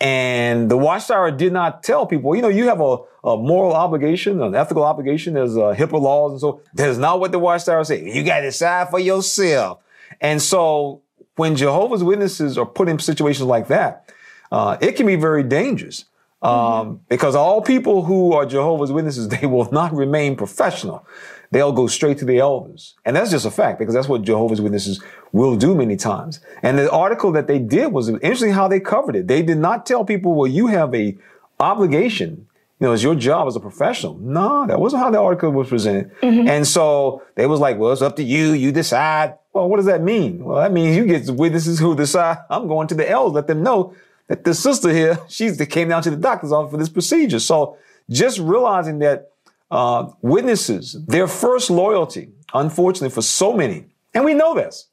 And 0.00 0.70
the 0.70 0.78
Watchtower 0.78 1.30
did 1.30 1.52
not 1.52 1.82
tell 1.82 2.06
people, 2.06 2.34
you 2.34 2.40
know, 2.40 2.48
you 2.48 2.68
have 2.68 2.80
a, 2.80 2.98
a 3.22 3.36
moral 3.36 3.74
obligation, 3.74 4.40
an 4.42 4.54
ethical 4.54 4.82
obligation. 4.82 5.34
There's 5.34 5.56
uh, 5.56 5.74
HIPAA 5.76 6.00
laws 6.00 6.32
and 6.32 6.40
so. 6.40 6.62
That 6.74 6.88
is 6.88 6.96
not 6.96 7.20
what 7.20 7.32
the 7.32 7.38
Watchtower 7.38 7.84
said. 7.84 8.06
You 8.06 8.24
got 8.24 8.40
to 8.40 8.46
decide 8.46 8.88
for 8.88 8.98
yourself. 8.98 9.80
And 10.20 10.40
so 10.40 11.02
when 11.36 11.54
Jehovah's 11.54 12.02
Witnesses 12.02 12.56
are 12.56 12.64
put 12.64 12.88
in 12.88 12.98
situations 12.98 13.46
like 13.46 13.68
that, 13.68 14.10
uh, 14.50 14.78
it 14.80 14.92
can 14.92 15.06
be 15.06 15.16
very 15.16 15.42
dangerous. 15.42 16.06
Um, 16.42 17.00
because 17.10 17.34
all 17.34 17.60
people 17.60 18.02
who 18.02 18.32
are 18.32 18.46
Jehovah's 18.46 18.90
Witnesses, 18.90 19.28
they 19.40 19.46
will 19.46 19.70
not 19.70 19.92
remain 19.92 20.34
professional. 20.36 21.06
They'll 21.52 21.72
go 21.72 21.88
straight 21.88 22.18
to 22.18 22.24
the 22.24 22.38
elders. 22.38 22.94
And 23.04 23.16
that's 23.16 23.30
just 23.30 23.44
a 23.44 23.50
fact 23.50 23.78
because 23.78 23.94
that's 23.94 24.08
what 24.08 24.22
Jehovah's 24.22 24.60
Witnesses 24.60 25.02
will 25.32 25.56
do 25.56 25.74
many 25.74 25.96
times. 25.96 26.40
And 26.62 26.78
the 26.78 26.90
article 26.90 27.32
that 27.32 27.48
they 27.48 27.58
did 27.58 27.92
was 27.92 28.08
interesting 28.08 28.52
how 28.52 28.68
they 28.68 28.78
covered 28.78 29.16
it. 29.16 29.26
They 29.26 29.42
did 29.42 29.58
not 29.58 29.84
tell 29.84 30.04
people, 30.04 30.34
well, 30.34 30.46
you 30.46 30.68
have 30.68 30.94
a 30.94 31.16
obligation. 31.58 32.46
You 32.78 32.86
know, 32.86 32.92
it's 32.92 33.02
your 33.02 33.16
job 33.16 33.48
as 33.48 33.56
a 33.56 33.60
professional. 33.60 34.16
No, 34.18 34.66
that 34.66 34.80
wasn't 34.80 35.02
how 35.02 35.10
the 35.10 35.20
article 35.20 35.50
was 35.50 35.68
presented. 35.68 36.12
Mm-hmm. 36.20 36.48
And 36.48 36.66
so 36.66 37.22
they 37.34 37.46
was 37.46 37.60
like, 37.60 37.78
well, 37.78 37.92
it's 37.92 38.00
up 38.00 38.16
to 38.16 38.22
you. 38.22 38.52
You 38.52 38.72
decide. 38.72 39.34
Well, 39.52 39.68
what 39.68 39.76
does 39.76 39.86
that 39.86 40.02
mean? 40.02 40.44
Well, 40.44 40.58
that 40.58 40.72
means 40.72 40.96
you 40.96 41.04
get 41.04 41.28
witnesses 41.28 41.80
who 41.80 41.96
decide 41.96 42.38
I'm 42.48 42.68
going 42.68 42.86
to 42.88 42.94
the 42.94 43.10
elders, 43.10 43.34
let 43.34 43.48
them 43.48 43.64
know 43.64 43.94
that 44.28 44.44
the 44.44 44.54
sister 44.54 44.90
here, 44.92 45.18
she's 45.28 45.58
that 45.58 45.66
came 45.66 45.88
down 45.88 46.02
to 46.02 46.10
the 46.10 46.16
doctor's 46.16 46.52
office 46.52 46.70
for 46.70 46.76
this 46.76 46.88
procedure. 46.88 47.40
So 47.40 47.76
just 48.08 48.38
realizing 48.38 49.00
that 49.00 49.29
uh, 49.70 50.10
witnesses, 50.22 50.96
their 51.06 51.26
first 51.26 51.70
loyalty, 51.70 52.30
unfortunately 52.54 53.10
for 53.10 53.22
so 53.22 53.52
many, 53.52 53.86
and 54.14 54.24
we 54.24 54.34
know 54.34 54.54
this, 54.54 54.88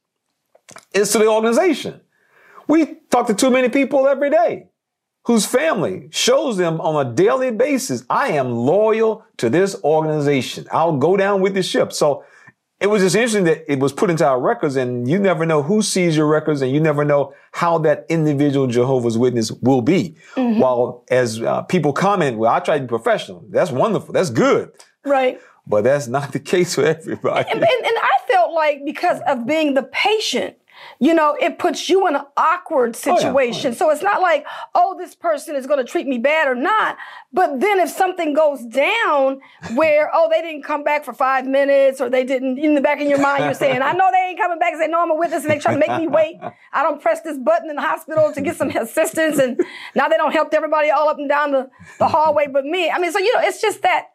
is 0.94 1.12
to 1.12 1.18
the 1.18 1.28
organization. 1.28 2.02
We 2.68 2.96
talk 3.10 3.28
to 3.28 3.34
too 3.34 3.50
many 3.50 3.70
people 3.70 4.08
every 4.08 4.30
day 4.30 4.68
whose 5.28 5.46
family 5.46 6.08
shows 6.10 6.56
them 6.56 6.80
on 6.80 7.06
a 7.06 7.14
daily 7.14 7.52
basis, 7.52 8.06
I 8.10 8.30
am 8.30 8.50
loyal 8.50 9.26
to 9.36 9.50
this 9.50 9.76
organization. 9.84 10.66
I'll 10.72 10.96
go 10.96 11.18
down 11.18 11.42
with 11.42 11.54
the 11.54 11.62
ship. 11.62 11.92
So 11.92 12.24
it 12.80 12.88
was 12.88 13.02
just 13.02 13.16
interesting 13.16 13.46
that 13.46 13.72
it 13.72 13.80
was 13.80 13.92
put 13.92 14.10
into 14.10 14.26
our 14.26 14.40
records 14.40 14.76
and 14.76 15.10
you 15.10 15.18
never 15.18 15.46
know 15.46 15.64
who 15.64 15.82
sees 15.82 16.16
your 16.16 16.28
records 16.28 16.62
and 16.62 16.72
you 16.72 16.80
never 16.80 17.04
know 17.04 17.34
how 17.52 17.80
that 17.80 18.06
individual 18.08 18.68
Jehovah's 18.68 19.18
Witness 19.18 19.52
will 19.52 19.82
be. 19.82 20.16
While 20.36 21.04
as 21.10 21.42
uh, 21.42 21.64
people 21.64 21.92
comment, 21.92 22.38
well, 22.38 22.52
I 22.52 22.60
try 22.60 22.78
to 22.78 22.84
be 22.84 22.88
professional. 22.88 23.44
That's 23.50 23.72
wonderful. 23.72 24.14
That's 24.14 24.30
good. 24.30 24.72
Right. 25.04 25.40
but 25.66 25.84
that's 25.86 26.08
not 26.08 26.34
the 26.34 26.40
case 26.54 26.76
for 26.76 26.84
everybody. 26.86 27.50
And, 27.50 27.60
and, 27.60 27.64
and 27.64 27.98
I 27.98 28.18
felt 28.32 28.54
like 28.54 28.86
because 28.86 29.22
of 29.28 29.48
being 29.48 29.74
the 29.74 29.84
patient, 29.84 30.58
you 31.00 31.14
know, 31.14 31.36
it 31.40 31.60
puts 31.60 31.90
you 31.90 32.08
in 32.08 32.16
an 32.16 32.24
awkward 32.36 32.96
Oh, 32.96 33.10
yeah. 33.10 33.14
Oh, 33.14 33.18
situation. 33.18 33.74
So 33.74 33.90
it's 33.90 34.02
not 34.02 34.22
like, 34.22 34.46
oh, 34.76 34.96
this 34.98 35.16
person 35.16 35.56
is 35.56 35.68
going 35.68 35.78
to 35.78 35.90
treat 35.90 36.08
me 36.08 36.18
bad 36.18 36.48
or 36.48 36.56
not. 36.56 36.98
But 37.34 37.60
then 37.60 37.80
if 37.80 37.90
something 37.90 38.34
goes 38.34 38.64
down 38.66 39.40
where, 39.76 40.10
oh, 40.14 40.30
they 40.32 40.42
didn't 40.42 40.64
come 40.64 40.84
back 40.84 41.04
for 41.04 41.14
five 41.14 41.46
minutes 41.46 42.02
or 42.02 42.10
they 42.10 42.24
didn't, 42.24 42.58
in 42.58 42.76
the 42.76 42.82
back 42.82 43.00
of 43.02 43.08
your 43.08 43.22
mind, 43.22 43.44
you're 43.46 43.54
saying, 43.54 43.82
I 43.82 43.94
know 43.94 44.10
they 44.12 44.30
ain't 44.30 44.40
coming 44.40 44.60
back 44.60 44.74
and 44.74 44.82
say, 44.82 44.88
no, 44.88 45.02
I'm 45.02 45.12
a 45.12 45.16
witness 45.16 45.44
and 45.44 45.52
they 45.52 45.60
try 45.60 45.74
to 45.74 45.80
make 45.80 45.96
me 46.00 46.08
wait. 46.08 46.38
I 46.74 46.84
don't 46.84 47.02
press 47.02 47.22
this 47.22 47.38
button 47.38 47.70
in 47.70 47.76
the 47.76 47.82
hospital 47.82 48.32
to 48.34 48.42
get 48.42 48.56
some 48.56 48.70
assistance. 48.70 49.40
And 49.40 49.60
now 49.96 50.08
they 50.08 50.18
don't 50.18 50.32
help 50.32 50.54
everybody 50.54 50.90
all 50.90 51.10
up 51.10 51.18
and 51.18 51.30
down 51.30 51.52
the, 51.52 51.70
the 52.00 52.08
hallway 52.08 52.48
but 52.48 52.66
me. 52.66 52.90
I 52.90 53.00
mean, 53.00 53.12
so, 53.12 53.20
you 53.20 53.34
know, 53.36 53.42
it's 53.44 53.62
just 53.62 53.82
that 53.84 54.08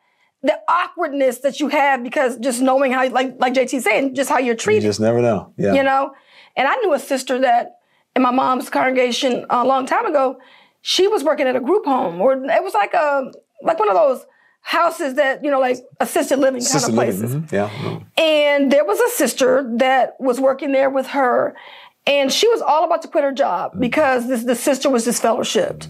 the 0.43 0.59
awkwardness 0.69 1.39
that 1.39 1.61
you 1.61 1.69
have 1.69 2.03
because 2.03 2.37
just 2.39 2.61
knowing 2.61 2.93
how, 2.93 3.09
like, 3.11 3.37
like 3.39 3.55
JT 3.55 3.81
saying, 3.83 4.15
just 4.15 4.29
how 4.29 4.39
you're 4.39 4.57
treated. 4.57 4.83
you 4.83 4.89
just 4.89 5.01
never 5.01 5.21
know. 5.23 5.53
Yeah. 5.57 5.75
you 5.75 5.83
know. 5.83 6.15
And 6.57 6.69
I 6.69 6.77
knew 6.77 6.93
a 6.93 6.99
sister 6.99 7.39
that 7.41 7.79
in 8.15 8.23
my 8.23 8.31
mom's 8.31 8.69
congregation 8.71 9.47
a 9.51 9.65
long 9.65 9.87
time 9.87 10.07
ago, 10.07 10.39
she 10.83 11.07
was 11.09 11.23
working 11.25 11.47
at 11.47 11.57
a 11.57 11.61
group 11.61 11.85
home, 11.87 12.21
or 12.21 12.33
it 12.35 12.63
was 12.63 12.75
like 12.75 12.93
a 12.95 13.33
like 13.63 13.79
one 13.79 13.89
of 13.89 13.95
those 13.95 14.27
houses 14.63 15.15
that 15.15 15.43
you 15.45 15.51
know, 15.51 15.61
like 15.61 15.79
assisted 16.01 16.39
living 16.39 16.59
Assisted 16.61 16.95
kind 16.95 17.09
of 17.11 17.21
living, 17.21 17.21
places. 17.21 17.37
mhm, 17.37 17.53
Yeah. 17.53 17.69
mhm. 17.69 18.05
And 18.19 18.71
there 18.71 18.85
was 18.85 19.01
a 19.01 19.09
sister 19.11 19.65
that 19.79 20.17
was 20.21 20.39
working 20.41 20.73
there 20.73 20.91
with 20.91 21.09
her, 21.09 21.55
and 22.07 22.33
she 22.33 22.49
was 22.49 22.61
all 22.61 22.85
about 22.85 23.03
to 23.03 23.09
quit 23.09 23.25
her 23.25 23.33
job 23.33 23.73
because 23.79 24.29
this 24.29 24.45
the 24.45 24.55
sister 24.57 24.91
was 24.91 25.07
disfellowshipped, 25.07 25.89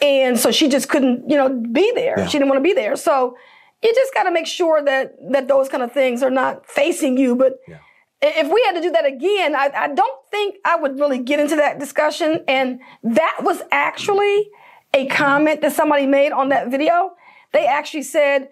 and 0.00 0.38
so 0.38 0.50
she 0.52 0.68
just 0.68 0.88
couldn't, 0.88 1.28
you 1.28 1.36
know, 1.36 1.48
be 1.48 1.90
there. 1.94 2.14
Yeah. 2.18 2.26
She 2.26 2.38
didn't 2.38 2.48
want 2.50 2.58
to 2.58 2.62
be 2.62 2.72
there. 2.74 2.96
So 2.96 3.36
you 3.82 3.94
just 3.94 4.12
got 4.14 4.24
to 4.24 4.30
make 4.30 4.46
sure 4.46 4.82
that 4.84 5.14
that 5.32 5.48
those 5.48 5.68
kind 5.68 5.82
of 5.82 5.92
things 5.92 6.22
are 6.22 6.30
not 6.30 6.66
facing 6.66 7.16
you. 7.18 7.34
But 7.34 7.58
Yeah. 7.66 7.78
If 8.20 8.52
we 8.52 8.62
had 8.66 8.72
to 8.72 8.80
do 8.80 8.90
that 8.90 9.06
again, 9.06 9.54
I, 9.54 9.70
I 9.74 9.88
don't 9.88 10.30
think 10.30 10.56
I 10.64 10.76
would 10.76 10.98
really 10.98 11.18
get 11.18 11.38
into 11.38 11.56
that 11.56 11.78
discussion. 11.78 12.44
And 12.48 12.80
that 13.04 13.40
was 13.42 13.62
actually 13.70 14.50
a 14.94 15.06
comment 15.06 15.60
that 15.60 15.72
somebody 15.72 16.06
made 16.06 16.32
on 16.32 16.48
that 16.48 16.70
video. 16.70 17.12
They 17.52 17.66
actually 17.66 18.02
said, 18.02 18.48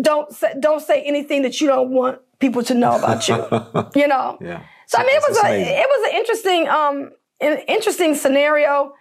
"Don't 0.00 0.32
say, 0.32 0.54
don't 0.58 0.80
say 0.80 1.02
anything 1.02 1.42
that 1.42 1.60
you 1.60 1.68
don't 1.68 1.90
want 1.90 2.20
people 2.40 2.62
to 2.64 2.74
know 2.74 2.96
about 2.96 3.28
you." 3.28 3.34
you 4.00 4.08
know. 4.08 4.38
Yeah. 4.40 4.62
So 4.86 4.98
I 4.98 5.02
mean, 5.02 5.14
it 5.14 5.22
was 5.28 5.38
a 5.44 5.60
it 5.60 5.86
was 5.88 6.10
an 6.10 6.18
interesting 6.18 6.68
um 6.68 7.10
an 7.40 7.58
interesting 7.68 8.14
scenario, 8.14 8.94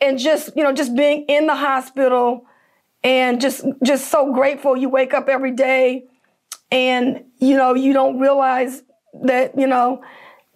and 0.00 0.18
just 0.18 0.54
you 0.56 0.62
know 0.62 0.72
just 0.72 0.94
being 0.94 1.24
in 1.26 1.46
the 1.46 1.56
hospital, 1.56 2.46
and 3.02 3.40
just 3.40 3.64
just 3.82 4.10
so 4.10 4.32
grateful. 4.32 4.76
You 4.76 4.88
wake 4.88 5.14
up 5.14 5.28
every 5.28 5.52
day, 5.52 6.04
and 6.70 7.24
you 7.38 7.56
know 7.56 7.74
you 7.74 7.92
don't 7.92 8.20
realize 8.20 8.82
that 9.22 9.56
you 9.58 9.66
know 9.66 10.02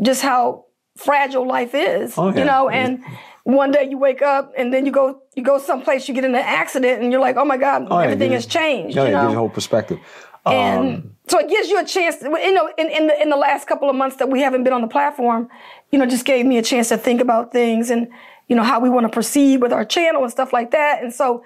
just 0.03 0.23
how 0.23 0.65
fragile 0.97 1.47
life 1.47 1.75
is. 1.75 2.15
Oh, 2.19 2.31
yeah. 2.31 2.39
You 2.39 2.45
know, 2.45 2.69
and 2.69 3.05
one 3.45 3.71
day 3.71 3.89
you 3.89 3.99
wake 3.99 4.21
up, 4.23 4.53
and 4.57 4.73
then 4.73 4.85
you 4.87 4.93
go 4.93 5.23
you 5.35 5.43
go 5.43 5.59
someplace, 5.59 6.09
you 6.09 6.15
get 6.15 6.25
in 6.25 6.35
an 6.35 6.41
accident, 6.43 7.03
and 7.03 7.13
you're 7.13 7.21
like, 7.21 7.37
oh 7.37 7.45
my 7.45 7.57
god, 7.57 7.87
Oh, 7.91 7.99
everything 7.99 8.31
gives- 8.31 8.45
has 8.45 8.53
changed. 8.53 8.97
Yeah, 8.97 9.03
you 9.03 9.09
it 9.09 9.13
know? 9.13 9.21
gives 9.23 9.33
you 9.33 9.37
a 9.37 9.41
whole 9.41 9.49
perspective. 9.51 9.99
And 10.47 10.79
Um, 10.97 11.11
so 11.27 11.39
it 11.39 11.49
gives 11.49 11.69
you 11.69 11.79
a 11.79 11.85
chance, 11.85 12.17
to, 12.19 12.25
you 12.31 12.53
know, 12.55 12.71
in, 12.79 12.89
in, 12.89 13.07
the, 13.09 13.21
in 13.21 13.29
the 13.29 13.37
last 13.37 13.67
couple 13.69 13.91
of 13.91 13.97
months 13.97 14.17
that 14.17 14.31
we 14.31 14.41
haven't 14.41 14.65
been 14.65 14.73
on 14.73 14.81
the 14.81 14.89
platform, 14.89 15.49
you 15.93 15.99
know, 15.99 16.07
just 16.07 16.25
gave 16.25 16.47
me 16.47 16.57
a 16.57 16.63
chance 16.63 16.89
to 16.89 16.97
think 16.97 17.21
about 17.21 17.53
things 17.53 17.91
and, 17.91 18.09
you 18.47 18.57
know, 18.57 18.63
how 18.63 18.81
we 18.81 18.89
want 18.89 19.05
to 19.05 19.11
proceed 19.11 19.61
with 19.61 19.73
our 19.75 19.85
channel 19.85 20.23
and 20.23 20.31
stuff 20.31 20.55
like 20.55 20.71
that. 20.71 21.03
And 21.03 21.13
so 21.13 21.45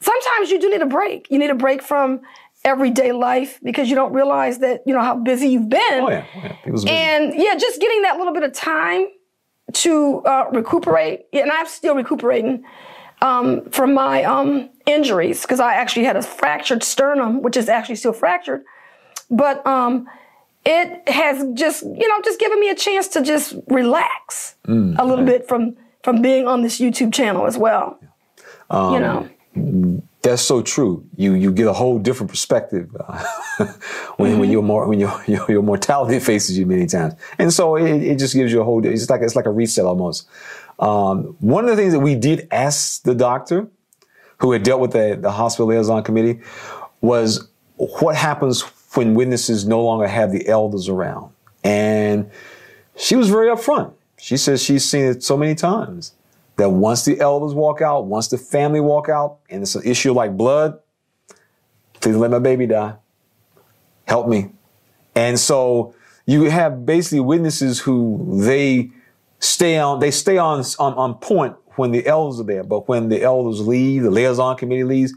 sometimes 0.00 0.50
you 0.50 0.58
do 0.58 0.70
need 0.70 0.80
a 0.80 0.86
break. 0.86 1.26
You 1.30 1.38
need 1.38 1.50
a 1.50 1.54
break 1.54 1.82
from 1.82 2.20
everyday 2.64 3.12
life 3.12 3.58
because 3.62 3.88
you 3.88 3.94
don't 3.94 4.12
realize 4.12 4.58
that, 4.58 4.82
you 4.86 4.94
know, 4.94 5.00
how 5.00 5.16
busy 5.16 5.48
you've 5.48 5.68
been. 5.68 5.80
oh 6.02 6.10
yeah, 6.10 6.24
oh, 6.34 6.40
yeah. 6.42 6.56
Busy. 6.70 6.88
And 6.88 7.34
yeah, 7.36 7.54
just 7.56 7.80
getting 7.80 8.02
that 8.02 8.16
little 8.18 8.32
bit 8.32 8.42
of 8.42 8.52
time 8.52 9.06
to 9.74 10.20
uh, 10.24 10.46
recuperate. 10.52 11.26
And 11.32 11.50
I'm 11.50 11.66
still 11.66 11.94
recuperating 11.94 12.64
um, 13.22 13.68
from 13.70 13.94
my 13.94 14.24
um, 14.24 14.70
injuries 14.86 15.42
because 15.42 15.60
I 15.60 15.74
actually 15.74 16.04
had 16.04 16.16
a 16.16 16.22
fractured 16.22 16.82
sternum, 16.82 17.42
which 17.42 17.56
is 17.56 17.68
actually 17.68 17.96
still 17.96 18.12
fractured. 18.12 18.64
But 19.30 19.66
um, 19.66 20.08
it 20.64 21.08
has 21.08 21.44
just, 21.54 21.82
you 21.82 22.08
know, 22.08 22.20
just 22.24 22.40
given 22.40 22.58
me 22.60 22.70
a 22.70 22.74
chance 22.74 23.08
to 23.08 23.22
just 23.22 23.56
relax 23.68 24.54
Mm, 24.66 24.98
a 24.98 25.04
little 25.04 25.24
bit 25.24 25.48
from 25.48 25.76
from 26.02 26.20
being 26.20 26.46
on 26.46 26.60
this 26.60 26.78
YouTube 26.78 27.12
channel 27.12 27.46
as 27.46 27.56
well. 27.56 27.98
Um, 28.68 28.92
you 28.92 29.00
know. 29.00 30.02
That's 30.22 30.42
so 30.42 30.62
true. 30.62 31.04
You 31.16 31.34
you 31.34 31.52
get 31.52 31.68
a 31.68 31.72
whole 31.72 31.98
different 31.98 32.30
perspective 32.30 32.94
uh, 32.98 33.24
when 34.16 34.32
Mm-hmm. 34.32 34.40
when 34.40 34.50
your 34.50 34.62
more 34.62 34.88
when 34.88 34.98
your, 34.98 35.22
your 35.26 35.46
your 35.48 35.62
mortality 35.62 36.18
faces 36.32 36.58
you 36.58 36.66
many 36.66 36.86
times, 36.86 37.14
and 37.38 37.52
so 37.52 37.76
it, 37.76 38.02
it 38.02 38.18
just 38.18 38.34
gives 38.34 38.52
you 38.52 38.60
a 38.60 38.64
whole. 38.64 38.84
It's 38.84 39.08
like 39.08 39.22
it's 39.22 39.36
like 39.36 39.46
a 39.46 39.50
reset 39.50 39.84
almost. 39.84 40.28
Um, 40.80 41.36
one 41.40 41.64
of 41.64 41.70
the 41.70 41.76
things 41.76 41.92
that 41.92 42.00
we 42.00 42.14
did 42.14 42.48
ask 42.50 43.02
the 43.02 43.14
doctor, 43.14 43.68
who 44.38 44.52
had 44.52 44.64
dealt 44.64 44.80
with 44.80 44.92
the 44.92 45.16
the 45.20 45.30
hospital 45.30 45.66
liaison 45.68 46.02
committee, 46.02 46.40
was 47.00 47.48
what 47.76 48.16
happens 48.16 48.62
when 48.94 49.14
witnesses 49.14 49.66
no 49.66 49.82
longer 49.84 50.08
have 50.08 50.32
the 50.32 50.48
elders 50.48 50.88
around, 50.88 51.32
and 51.62 52.28
she 52.96 53.14
was 53.14 53.28
very 53.28 53.48
upfront. 53.48 53.92
She 54.18 54.36
says 54.36 54.60
she's 54.60 54.84
seen 54.84 55.04
it 55.04 55.22
so 55.22 55.36
many 55.36 55.54
times 55.54 56.12
that 56.58 56.70
once 56.70 57.04
the 57.04 57.18
elders 57.20 57.54
walk 57.54 57.80
out, 57.80 58.06
once 58.06 58.28
the 58.28 58.36
family 58.38 58.80
walk 58.80 59.08
out, 59.08 59.38
and 59.48 59.62
it's 59.62 59.74
an 59.74 59.82
issue 59.84 60.12
like 60.12 60.36
blood, 60.36 60.78
please 62.00 62.16
let 62.16 62.30
my 62.30 62.38
baby 62.38 62.66
die. 62.66 62.94
Help 64.06 64.28
me. 64.28 64.50
And 65.14 65.38
so 65.38 65.94
you 66.26 66.44
have 66.50 66.84
basically 66.84 67.20
witnesses 67.20 67.80
who 67.80 68.40
they 68.44 68.90
stay 69.38 69.78
on, 69.78 70.00
they 70.00 70.10
stay 70.10 70.36
on, 70.36 70.64
on, 70.78 70.94
on 70.94 71.14
point 71.14 71.56
when 71.76 71.92
the 71.92 72.06
elders 72.06 72.40
are 72.40 72.44
there. 72.44 72.64
But 72.64 72.88
when 72.88 73.08
the 73.08 73.22
elders 73.22 73.66
leave, 73.66 74.02
the 74.02 74.10
liaison 74.10 74.56
committee 74.56 74.84
leaves, 74.84 75.14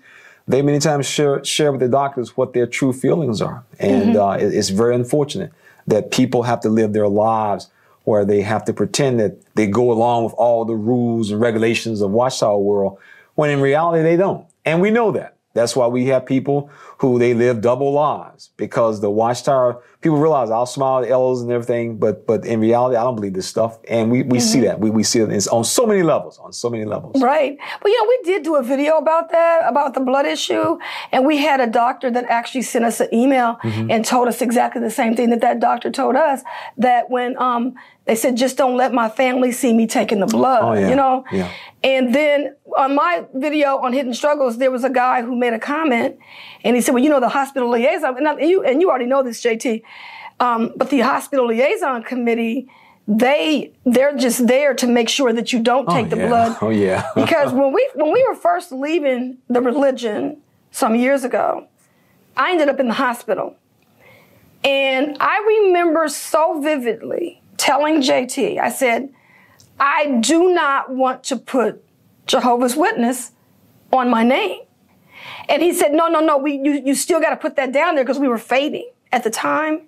they 0.48 0.62
many 0.62 0.80
times 0.80 1.06
share, 1.08 1.44
share 1.44 1.72
with 1.72 1.82
the 1.82 1.88
doctors 1.88 2.36
what 2.38 2.54
their 2.54 2.68
true 2.68 2.94
feelings 2.94 3.42
are. 3.42 3.64
And 3.80 4.16
uh, 4.16 4.38
it- 4.40 4.54
it's 4.54 4.70
very 4.70 4.94
unfortunate 4.96 5.52
that 5.88 6.12
people 6.12 6.44
have 6.44 6.60
to 6.62 6.70
live 6.70 6.94
their 6.94 7.08
lives 7.08 7.70
where 8.04 8.26
they 8.26 8.42
have 8.42 8.66
to 8.66 8.74
pretend 8.74 9.20
that 9.20 9.42
they 9.56 9.68
go 9.68 9.92
along 9.92 10.24
with 10.24 10.34
all 10.34 10.66
the 10.66 10.76
rules 10.76 11.32
and 11.32 11.40
regulations 11.40 12.02
of 12.02 12.12
Watchtower 12.12 12.58
World, 12.58 12.98
when 13.36 13.50
in 13.50 13.62
reality 13.62 14.04
they 14.04 14.18
don't. 14.18 14.46
And 14.66 14.82
we 14.82 14.92
know 14.92 15.12
that. 15.12 15.36
That's 15.54 15.76
why 15.76 15.88
we 15.88 16.06
have 16.08 16.26
people 16.26 16.70
who 17.02 17.18
they 17.18 17.34
live 17.34 17.62
double 17.62 17.92
lives 17.92 18.52
because 18.58 19.02
the 19.02 19.10
Watchtower 19.10 19.82
people 20.02 20.20
realize 20.20 20.52
I'll 20.52 20.66
smile 20.68 21.04
at 21.04 21.10
elders 21.10 21.42
and 21.42 21.52
everything, 21.52 21.98
but 21.98 22.28
but 22.28 22.46
in 22.46 22.60
reality 22.60 22.96
I 22.96 23.04
don't 23.04 23.16
believe 23.16 23.34
this 23.34 23.48
stuff, 23.48 23.80
and 23.88 24.12
we, 24.12 24.22
we 24.22 24.40
see 24.40 24.62
that 24.62 24.80
we, 24.80 24.90
we 24.92 25.04
see 25.04 25.20
it 25.20 25.48
on 25.48 25.64
so 25.64 25.86
many 25.88 26.04
levels, 26.04 26.38
on 26.38 26.54
so 26.54 26.70
many 26.70 26.86
levels. 26.86 27.20
Right. 27.22 27.58
Well, 27.82 27.92
you 27.94 27.98
know, 28.04 28.08
we 28.08 28.20
did 28.32 28.44
do 28.44 28.56
a 28.56 28.64
video 28.64 28.98
about 28.98 29.32
that, 29.32 29.62
about 29.68 29.96
the 29.96 30.00
blood 30.00 30.26
issue. 30.28 30.78
And 31.12 31.26
we 31.26 31.38
had 31.38 31.60
a 31.60 31.68
doctor 31.68 32.12
that 32.12 32.26
actually 32.26 32.62
sent 32.64 32.86
us 32.86 33.00
an 33.00 33.10
email 33.14 33.58
Mm-hmm. 33.64 33.92
and 33.92 34.06
told 34.06 34.28
us 34.28 34.42
exactly 34.42 34.82
the 34.82 34.90
same 34.92 35.16
thing 35.16 35.30
that 35.32 35.42
that 35.42 35.60
doctor 35.60 35.90
told 35.92 36.16
us 36.16 36.42
that 36.78 37.10
when, 37.10 37.38
um, 37.38 37.74
they 38.06 38.16
said, 38.16 38.36
just 38.36 38.58
don't 38.58 38.76
let 38.76 38.92
my 38.94 39.08
family 39.10 39.52
see 39.52 39.72
me 39.74 39.86
taking 39.88 40.20
the 40.20 40.26
blood, 40.26 40.62
Oh, 40.64 40.74
yeah. 40.74 40.90
you 40.90 40.96
know? 40.96 41.24
Yeah. 41.32 41.50
And 41.84 42.14
then 42.14 42.56
on 42.78 42.96
my 42.96 43.26
video 43.34 43.78
on 43.78 43.94
Hidden 43.94 44.14
Struggles, 44.14 44.58
there 44.58 44.72
was 44.72 44.84
a 44.84 44.90
guy 44.90 45.22
who 45.22 45.36
made 45.36 45.54
a 45.54 45.60
comment 45.60 46.18
and 46.64 46.76
he 46.76 46.82
said, 46.82 46.91
well, 46.94 47.04
you 47.04 47.10
know, 47.10 47.20
the 47.20 47.30
hospital 47.30 47.70
liaison, 47.70 48.18
and, 48.18 48.28
I- 48.28 48.40
you, 48.40 48.64
and 48.64 48.82
you 48.82 48.90
already 48.90 49.06
know 49.06 49.24
this, 49.24 49.42
JT, 49.42 49.82
um, 50.40 50.74
but 50.76 50.90
the 50.90 51.00
hospital 51.00 51.48
liaison 51.48 52.04
committee, 52.04 52.68
they, 53.08 53.74
they're 53.86 54.16
just 54.16 54.48
there 54.48 54.74
to 54.76 54.88
make 54.88 55.10
sure 55.10 55.34
that 55.34 55.52
you 55.52 55.60
don't 55.62 55.90
take 55.90 56.10
the 56.10 56.18
yeah. 56.18 56.28
blood 56.28 56.58
Oh 56.62 56.70
yeah. 56.70 57.08
because 57.16 57.52
when 57.52 57.74
we 57.74 57.90
when 57.96 58.12
we 58.12 58.24
were 58.28 58.36
first 58.36 58.72
leaving 58.72 59.38
the 59.50 59.62
religion 59.62 60.38
some 60.72 60.96
years 60.96 61.24
ago, 61.24 61.68
I 62.38 62.52
ended 62.52 62.70
up 62.70 62.80
in 62.80 62.88
the 62.88 62.94
hospital. 62.94 63.58
And 64.64 65.18
I 65.20 65.64
remember 65.66 66.08
so 66.08 66.62
vividly 66.62 67.42
telling 67.58 68.02
JT, 68.02 68.60
I 68.60 68.70
said, 68.70 69.10
I 69.80 70.20
do 70.22 70.54
not 70.54 70.92
want 70.92 71.24
to 71.26 71.36
put 71.36 71.84
Jehovah's 72.28 72.76
Witness 72.76 73.32
on 73.92 74.10
my 74.10 74.24
name. 74.24 74.62
And 75.50 75.62
he 75.62 75.74
said, 75.74 75.92
No, 75.94 76.08
no, 76.08 76.20
no, 76.20 76.38
we, 76.38 76.54
you, 76.54 76.82
you 76.86 76.96
still 76.96 77.20
got 77.20 77.32
to 77.32 77.38
put 77.38 77.56
that 77.56 77.72
down 77.72 77.96
there 77.96 78.04
because 78.04 78.20
we 78.20 78.28
were 78.28 78.38
fading 78.38 78.90
at 79.12 79.24
the 79.24 79.30
time. 79.30 79.88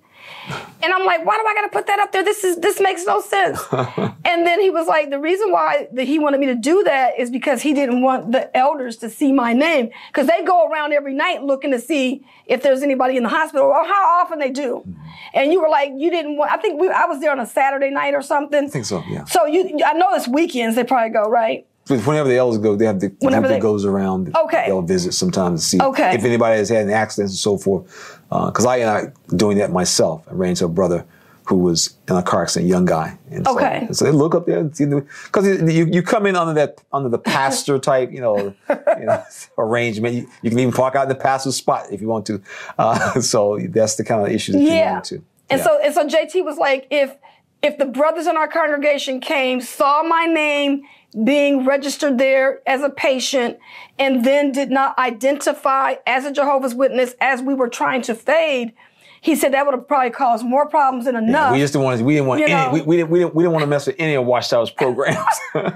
And 0.81 0.91
I'm 0.91 1.05
like, 1.05 1.25
why 1.25 1.37
do 1.37 1.45
I 1.47 1.53
got 1.53 1.61
to 1.61 1.69
put 1.69 1.87
that 1.87 1.99
up 1.99 2.11
there? 2.11 2.23
This 2.23 2.43
is 2.43 2.57
this 2.57 2.81
makes 2.81 3.05
no 3.05 3.21
sense. 3.21 3.61
and 3.71 4.45
then 4.45 4.59
he 4.59 4.69
was 4.69 4.87
like, 4.87 5.09
the 5.09 5.19
reason 5.19 5.51
why 5.51 5.87
that 5.93 6.03
he 6.03 6.19
wanted 6.19 6.39
me 6.41 6.47
to 6.47 6.55
do 6.55 6.83
that 6.83 7.17
is 7.17 7.29
because 7.29 7.61
he 7.61 7.73
didn't 7.73 8.01
want 8.01 8.33
the 8.33 8.55
elders 8.55 8.97
to 8.97 9.09
see 9.09 9.31
my 9.31 9.53
name 9.53 9.89
because 10.07 10.27
they 10.27 10.43
go 10.43 10.69
around 10.69 10.91
every 10.91 11.13
night 11.13 11.43
looking 11.43 11.71
to 11.71 11.79
see 11.79 12.25
if 12.45 12.61
there's 12.61 12.83
anybody 12.83 13.15
in 13.15 13.23
the 13.23 13.29
hospital 13.29 13.67
or 13.67 13.85
how 13.85 14.21
often 14.21 14.39
they 14.39 14.49
do. 14.49 14.83
Mm-hmm. 14.85 15.01
And 15.35 15.51
you 15.51 15.61
were 15.61 15.69
like, 15.69 15.91
you 15.95 16.09
didn't 16.11 16.37
want. 16.37 16.51
I 16.51 16.57
think 16.57 16.79
we, 16.79 16.89
I 16.89 17.05
was 17.05 17.21
there 17.21 17.31
on 17.31 17.39
a 17.39 17.47
Saturday 17.47 17.89
night 17.89 18.13
or 18.13 18.21
something. 18.21 18.65
I 18.65 18.67
think 18.67 18.85
so, 18.85 19.01
yeah. 19.07 19.23
So 19.23 19.45
you, 19.45 19.79
I 19.85 19.93
know 19.93 20.13
it's 20.13 20.27
weekends 20.27 20.75
they 20.75 20.83
probably 20.83 21.11
go 21.11 21.23
right. 21.23 21.65
Whenever 21.87 22.29
the 22.29 22.37
elders 22.37 22.59
go, 22.59 22.75
they 22.75 22.85
have 22.85 22.99
the 22.99 23.09
group 23.09 23.23
Whenever 23.23 23.47
that 23.49 23.61
goes 23.61 23.85
around. 23.85 24.35
Okay. 24.35 24.63
They'll 24.67 24.81
visit 24.81 25.13
sometimes 25.13 25.61
to 25.61 25.67
see 25.67 25.81
Okay. 25.81 26.15
if 26.15 26.23
anybody 26.23 26.57
has 26.57 26.69
had 26.69 26.85
an 26.85 26.91
accident 26.91 27.29
and 27.31 27.37
so 27.37 27.57
forth. 27.57 28.19
Because 28.29 28.65
I 28.65 28.77
am 28.77 29.13
doing 29.35 29.57
that 29.57 29.71
myself. 29.71 30.25
I 30.29 30.33
ran 30.33 30.51
into 30.51 30.65
a 30.65 30.69
brother 30.69 31.05
who 31.45 31.57
was 31.57 31.97
in 32.07 32.15
a 32.15 32.23
car 32.23 32.43
accident, 32.43 32.69
young 32.69 32.85
guy. 32.85 33.17
And 33.29 33.45
so, 33.45 33.55
Okay. 33.57 33.87
So 33.91 34.05
they 34.05 34.11
look 34.11 34.33
up 34.33 34.45
there 34.45 34.59
and 34.59 34.75
see 34.75 34.85
because 34.85 35.45
you, 35.45 35.85
you 35.91 36.01
come 36.01 36.25
in 36.25 36.37
under 36.37 36.53
that 36.53 36.81
under 36.93 37.09
the 37.09 37.17
pastor 37.19 37.77
type, 37.91 38.11
you 38.13 38.21
know, 38.21 38.53
you 38.69 39.05
know 39.05 39.23
arrangement. 39.57 40.15
You, 40.15 40.29
you 40.41 40.49
can 40.49 40.59
even 40.59 40.71
park 40.73 40.95
out 40.95 41.03
in 41.03 41.09
the 41.09 41.15
pastor's 41.15 41.57
spot 41.57 41.87
if 41.91 41.99
you 42.01 42.07
want 42.07 42.25
to. 42.27 42.41
Uh, 42.79 43.19
so 43.19 43.59
that's 43.69 43.95
the 43.95 44.05
kind 44.05 44.25
of 44.25 44.31
issue 44.31 44.53
that 44.53 44.59
you 44.59 44.69
run 44.69 44.77
Yeah. 44.77 44.97
into. 44.97 45.15
And 45.49 45.59
Yeah. 45.59 45.63
so 45.65 45.79
and 45.81 45.93
so 45.93 46.07
JT 46.07 46.45
was 46.45 46.57
like, 46.57 46.87
if 46.89 47.13
if 47.61 47.77
the 47.77 47.85
brothers 47.85 48.25
in 48.27 48.37
our 48.37 48.47
congregation 48.47 49.19
came, 49.19 49.59
saw 49.59 50.01
my 50.03 50.25
name 50.25 50.83
being 51.23 51.65
registered 51.65 52.17
there 52.17 52.61
as 52.67 52.81
a 52.81 52.89
patient, 52.89 53.57
and 53.99 54.25
then 54.25 54.51
did 54.51 54.71
not 54.71 54.97
identify 54.97 55.95
as 56.07 56.25
a 56.25 56.31
Jehovah's 56.31 56.73
Witness 56.73 57.15
as 57.21 57.41
we 57.41 57.53
were 57.53 57.69
trying 57.69 58.01
to 58.03 58.15
fade, 58.15 58.73
he 59.21 59.35
said 59.35 59.53
that 59.53 59.65
would 59.65 59.73
have 59.75 59.87
probably 59.87 60.09
caused 60.09 60.45
more 60.45 60.67
problems 60.67 61.05
than 61.05 61.15
enough. 61.15 61.53
we 61.53 61.59
just 61.59 61.73
didn't 61.73 61.85
want 61.85 61.99
to, 61.99 62.03
we 62.05 62.13
didn't 62.15 62.27
want 62.27 62.41
You 62.41 62.47
any, 62.47 62.73
we, 62.73 62.81
we 62.81 62.97
didn't 62.97 63.09
we 63.09 63.19
didn't 63.19 63.35
we 63.35 63.43
didn't 63.43 63.53
want 63.53 63.63
to 63.63 63.67
mess 63.67 63.87
with 63.87 63.95
any 63.99 64.15
of 64.15 64.25
Watchtower's 64.25 64.69
programs. 64.83 65.17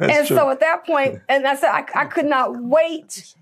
And 0.00 0.26
true. 0.26 0.36
so 0.36 0.50
at 0.50 0.58
that 0.60 0.84
point, 0.84 1.20
and 1.28 1.46
I 1.46 1.54
said 1.54 1.70
I, 1.70 1.84
I 1.94 2.04
could 2.06 2.26
not 2.26 2.60
wait 2.60 3.32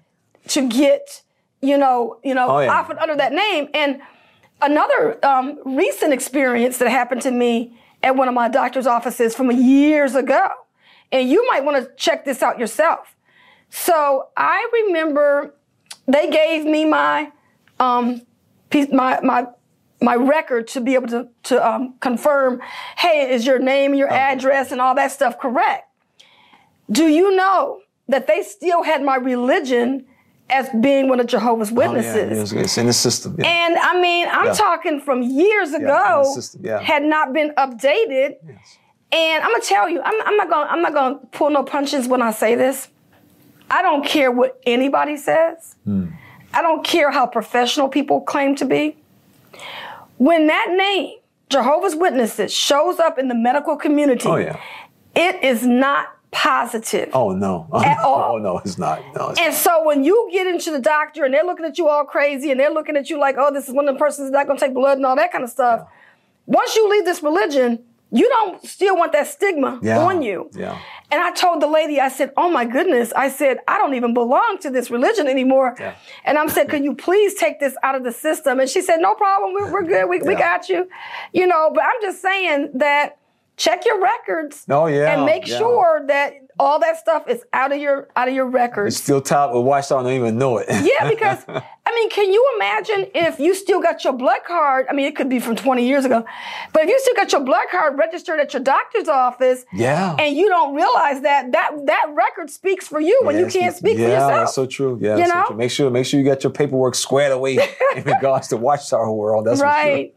to 0.48 0.68
get, 0.68 1.22
you 1.62 1.78
know, 1.78 2.18
you 2.22 2.34
know, 2.34 2.46
Oh, 2.50 2.58
yeah. 2.60 2.70
offered 2.72 2.98
under 2.98 3.16
that 3.16 3.32
name. 3.32 3.68
And 3.72 4.00
another 4.60 5.18
um, 5.24 5.58
recent 5.64 6.12
experience 6.12 6.76
that 6.78 6.90
happened 6.90 7.22
to 7.22 7.30
me 7.30 7.76
at 8.02 8.16
one 8.16 8.28
of 8.28 8.34
my 8.34 8.48
doctor's 8.48 8.86
offices 8.86 9.34
from 9.34 9.50
years 9.50 10.14
ago, 10.14 10.50
and 11.12 11.28
you 11.28 11.46
might 11.48 11.64
want 11.64 11.84
to 11.84 11.94
check 11.96 12.24
this 12.24 12.42
out 12.42 12.58
yourself. 12.58 13.14
So 13.68 14.28
I 14.36 14.68
remember 14.86 15.54
they 16.06 16.30
gave 16.30 16.64
me 16.64 16.84
my 16.84 17.30
um, 17.78 18.22
piece, 18.70 18.90
my 18.92 19.20
my 19.22 19.46
my 20.00 20.16
record 20.16 20.66
to 20.68 20.80
be 20.80 20.94
able 20.94 21.08
to 21.08 21.28
to 21.44 21.66
um, 21.66 21.94
confirm, 22.00 22.60
hey, 22.98 23.30
is 23.32 23.46
your 23.46 23.58
name, 23.58 23.94
your 23.94 24.10
address, 24.12 24.72
and 24.72 24.80
all 24.80 24.94
that 24.96 25.12
stuff 25.12 25.38
correct? 25.38 25.88
Do 26.90 27.06
you 27.06 27.34
know 27.36 27.80
that 28.08 28.26
they 28.26 28.42
still 28.42 28.82
had 28.82 29.02
my 29.02 29.16
religion 29.16 30.04
as 30.50 30.68
being 30.80 31.08
one 31.08 31.20
of 31.20 31.26
Jehovah's 31.26 31.72
Witnesses? 31.72 32.52
Oh, 32.52 32.56
yeah, 32.56 32.62
it's, 32.64 32.76
in 32.76 32.86
the 32.86 32.92
system. 32.92 33.36
Yeah. 33.38 33.46
And 33.46 33.78
I 33.78 33.98
mean, 34.00 34.26
I'm 34.30 34.46
Yeah. 34.46 34.52
talking 34.52 35.00
from 35.00 35.22
years 35.22 35.72
ago, 35.72 36.22
the 36.24 36.34
system, 36.34 36.60
yeah. 36.64 36.80
had 36.80 37.04
not 37.04 37.32
been 37.32 37.54
updated. 37.56 38.36
And 39.12 39.44
I'm 39.44 39.50
gonna 39.50 39.62
tell 39.62 39.88
you, 39.90 40.00
I'm, 40.02 40.14
I'm 40.26 40.36
not 40.36 40.48
gonna 40.48 40.70
I'm 40.70 40.82
not 40.82 40.94
gonna 40.94 41.16
pull 41.32 41.50
no 41.50 41.62
punches 41.62 42.08
when 42.08 42.22
I 42.22 42.30
say 42.30 42.54
this. 42.54 42.88
I 43.70 43.82
don't 43.82 44.04
care 44.04 44.30
what 44.30 44.60
anybody 44.66 45.16
says. 45.16 45.76
Hmm. 45.84 46.08
I 46.54 46.62
don't 46.62 46.84
care 46.84 47.10
how 47.10 47.26
professional 47.26 47.88
people 47.88 48.20
claim 48.22 48.54
to 48.56 48.64
be. 48.64 48.96
When 50.18 50.46
that 50.46 50.68
name, 50.76 51.16
Jehovah's 51.48 51.94
Witnesses, 51.96 52.52
shows 52.52 52.98
up 52.98 53.18
in 53.18 53.28
the 53.28 53.34
medical 53.34 53.76
community, 53.76 54.28
oh 54.28 54.36
yeah. 54.36 54.60
it 55.14 55.42
is 55.42 55.66
not 55.66 56.08
positive. 56.30 57.10
Oh 57.12 57.32
no. 57.32 57.66
Oh, 57.70 57.80
At 57.84 57.98
no. 57.98 58.04
all. 58.04 58.34
Oh 58.34 58.38
no, 58.38 58.58
it's 58.58 58.78
not. 58.78 59.02
No. 59.14 59.30
It's 59.30 59.40
And 59.40 59.54
so 59.54 59.84
when 59.84 60.04
you 60.04 60.28
get 60.32 60.46
into 60.46 60.70
the 60.70 60.80
doctor 60.80 61.24
and 61.24 61.32
they're 61.34 61.44
looking 61.44 61.66
at 61.66 61.76
you 61.76 61.88
all 61.88 62.04
crazy 62.04 62.50
and 62.50 62.58
they're 62.58 62.72
looking 62.72 62.96
at 62.96 63.10
you 63.10 63.18
like, 63.18 63.36
oh, 63.38 63.52
this 63.52 63.68
is 63.68 63.74
one 63.74 63.88
of 63.88 63.94
the 63.94 63.98
persons 63.98 64.30
that's 64.30 64.46
not 64.46 64.54
to 64.54 64.60
take 64.60 64.74
blood 64.74 64.96
and 64.96 65.06
all 65.06 65.16
that 65.16 65.32
kind 65.32 65.44
of 65.44 65.50
stuff. 65.50 65.86
Once 66.46 66.74
you 66.76 66.90
leave 66.90 67.04
this 67.04 67.22
religion, 67.22 67.84
you 68.12 68.28
don't 68.28 68.62
still 68.66 68.96
want 68.96 69.12
that 69.12 69.26
stigma 69.26 69.80
Yeah. 69.82 69.98
on 69.98 70.22
you. 70.22 70.50
Yeah. 70.54 70.78
And 71.10 71.20
I 71.20 71.32
told 71.32 71.60
the 71.62 71.66
lady, 71.66 71.98
I 71.98 72.08
said, 72.08 72.30
oh 72.36 72.50
my 72.50 72.64
goodness, 72.64 73.12
I 73.16 73.28
said, 73.30 73.58
I 73.66 73.78
don't 73.78 73.94
even 73.94 74.12
belong 74.14 74.58
to 74.60 74.70
this 74.70 74.90
religion 74.90 75.26
anymore. 75.28 75.74
Yeah. 75.80 75.94
And 76.24 76.38
I'm 76.38 76.48
said, 76.48 76.68
Can 76.68 76.84
you 76.84 76.94
please 76.94 77.34
take 77.34 77.58
this 77.58 77.74
out 77.82 77.94
of 77.94 78.04
the 78.04 78.12
system? 78.12 78.60
And 78.60 78.68
she 78.68 78.82
said, 78.82 78.98
no 79.00 79.14
problem, 79.14 79.54
we're, 79.54 79.72
we're 79.72 79.82
good, 79.84 80.08
we, 80.08 80.20
we 80.20 80.34
got 80.34 80.68
you. 80.68 80.88
You 81.32 81.46
know, 81.46 81.70
but 81.74 81.84
I'm 81.84 82.00
just 82.02 82.20
saying 82.22 82.70
that 82.74 83.18
check 83.62 83.84
your 83.84 84.00
records 84.00 84.64
Oh, 84.68 84.86
yeah, 84.86 85.12
and 85.14 85.24
make 85.24 85.46
yeah. 85.46 85.58
sure 85.58 86.02
that 86.08 86.34
all 86.58 86.78
that 86.80 86.98
stuff 86.98 87.28
is 87.28 87.42
out 87.52 87.72
of 87.72 87.78
your 87.80 88.08
out 88.16 88.28
of 88.28 88.34
your 88.34 88.46
records. 88.46 88.94
It's 88.94 89.02
still 89.02 89.20
top 89.22 89.54
with 89.54 89.64
Watchtower. 89.64 90.02
Don't 90.02 90.12
even 90.12 90.36
know 90.36 90.58
it. 90.58 90.66
Yeah, 90.68 91.08
because 91.08 91.38
I 91.48 91.94
mean, 91.94 92.10
can 92.10 92.30
you 92.32 92.42
imagine 92.56 93.06
if 93.14 93.38
you 93.38 93.54
still 93.54 93.80
got 93.80 94.04
your 94.04 94.12
blood 94.12 94.40
card? 94.46 94.86
I 94.90 94.92
mean, 94.92 95.06
it 95.06 95.16
could 95.16 95.28
be 95.28 95.40
from 95.40 95.56
20 95.56 95.86
years 95.86 96.04
ago, 96.04 96.24
but 96.72 96.82
if 96.84 96.88
you 96.88 96.98
still 97.00 97.14
got 97.14 97.32
your 97.32 97.42
blood 97.42 97.66
card 97.70 97.96
registered 97.98 98.38
at 98.40 98.52
your 98.52 98.62
doctor's 98.62 99.08
office, 99.08 99.64
Yeah. 99.72 100.14
and 100.18 100.36
you 100.36 100.48
don't 100.48 100.74
realize 100.74 101.22
that 101.22 101.52
that 101.52 101.70
that 101.86 102.06
record 102.14 102.50
speaks 102.50 102.86
for 102.88 103.00
you 103.00 103.18
when 103.22 103.38
you 103.38 103.46
can't 103.46 103.74
speak 103.76 103.96
yeah, 103.98 104.04
for 104.06 104.10
yourself. 104.10 104.32
that's 104.32 104.54
so 104.54 104.66
true. 104.66 104.98
Yeah, 105.00 105.12
You 105.12 105.16
that's 105.18 105.30
so 105.30 105.38
know? 105.40 105.46
true. 105.46 105.56
Make 105.56 105.70
sure, 105.70 105.90
make 105.90 106.06
sure 106.06 106.18
you 106.20 106.26
got 106.26 106.42
your 106.44 106.52
paperwork 106.52 106.94
squared 106.94 107.32
away 107.32 107.58
in 107.96 108.02
regards 108.04 108.48
to 108.48 108.56
Watchtower 108.56 109.10
world. 109.12 109.46
That's 109.46 109.60
right. 109.60 110.12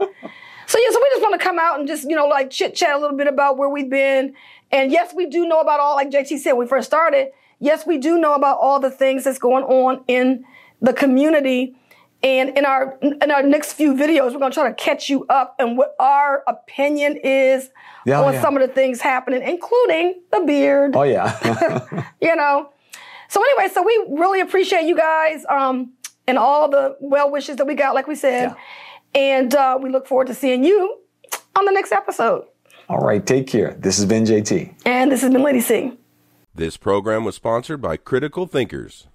So 0.67 0.79
yeah, 0.79 0.89
so 0.91 0.99
we 1.01 1.09
just 1.11 1.21
want 1.21 1.39
to 1.39 1.43
come 1.43 1.59
out 1.59 1.79
and 1.79 1.87
just 1.87 2.09
you 2.09 2.15
know 2.15 2.27
like 2.27 2.49
chit 2.49 2.75
chat 2.75 2.95
a 2.95 2.99
little 2.99 3.17
bit 3.17 3.27
about 3.27 3.57
where 3.57 3.69
we've 3.69 3.89
been, 3.89 4.33
and 4.71 4.91
yes, 4.91 5.13
we 5.15 5.25
do 5.27 5.45
know 5.47 5.59
about 5.59 5.79
all 5.79 5.95
like 5.95 6.09
JT 6.09 6.39
said 6.39 6.53
when 6.53 6.65
we 6.65 6.69
first 6.69 6.87
started. 6.87 7.29
Yes, 7.59 7.85
we 7.87 7.97
do 7.97 8.17
know 8.19 8.33
about 8.33 8.57
all 8.59 8.79
the 8.79 8.91
things 8.91 9.23
that's 9.23 9.39
going 9.39 9.63
on 9.63 10.03
in 10.07 10.43
the 10.81 10.93
community. 10.93 11.75
And 12.23 12.57
in 12.57 12.65
our 12.65 12.97
in 13.01 13.29
our 13.29 13.43
next 13.43 13.73
few 13.73 13.93
videos, 13.93 14.33
we're 14.33 14.39
gonna 14.39 14.53
try 14.53 14.67
to 14.67 14.73
catch 14.73 15.09
you 15.09 15.25
up 15.29 15.55
and 15.59 15.77
what 15.77 15.95
our 15.99 16.43
opinion 16.47 17.17
is 17.23 17.69
Yeah, 18.05 18.19
on 18.21 18.33
yeah. 18.33 18.41
some 18.41 18.57
of 18.57 18.67
the 18.67 18.73
things 18.73 18.99
happening, 18.99 19.43
including 19.43 20.21
the 20.31 20.39
beard 20.41 20.95
Oh 20.95 21.03
yeah. 21.03 21.37
you 22.21 22.35
know. 22.35 22.69
So 23.29 23.43
anyway, 23.43 23.71
so 23.71 23.83
we 23.83 24.05
really 24.09 24.39
appreciate 24.41 24.85
you 24.85 24.95
guys 24.97 25.45
um, 25.49 25.91
and 26.27 26.37
all 26.39 26.67
the 26.69 26.97
well 26.99 27.29
wishes 27.29 27.57
that 27.57 27.65
we 27.67 27.75
got, 27.75 27.93
like 27.93 28.07
we 28.07 28.15
said, 28.15 28.55
and 29.15 29.55
uh, 29.55 29.79
we 29.81 29.89
look 29.89 30.05
forward 30.05 30.27
to 30.27 30.35
seeing 30.35 30.63
you 30.63 30.99
on 31.55 31.65
the 31.65 31.71
next 31.71 31.91
episode. 31.91 32.45
All 32.89 32.99
right. 32.99 33.25
Take 33.25 33.47
care. 33.47 33.75
This 33.79 33.97
has 33.97 34.05
been 34.05 34.25
JT. 34.25 34.75
And 34.85 35.11
this 35.11 35.21
has 35.21 35.31
been 35.31 35.41
Lady 35.41 35.61
Cee. 35.61 35.97
This 36.53 36.77
program 36.77 37.23
was 37.23 37.35
sponsored 37.35 37.81
by 37.81 37.97
Critical 37.97 38.45
Thinkers. 38.45 39.07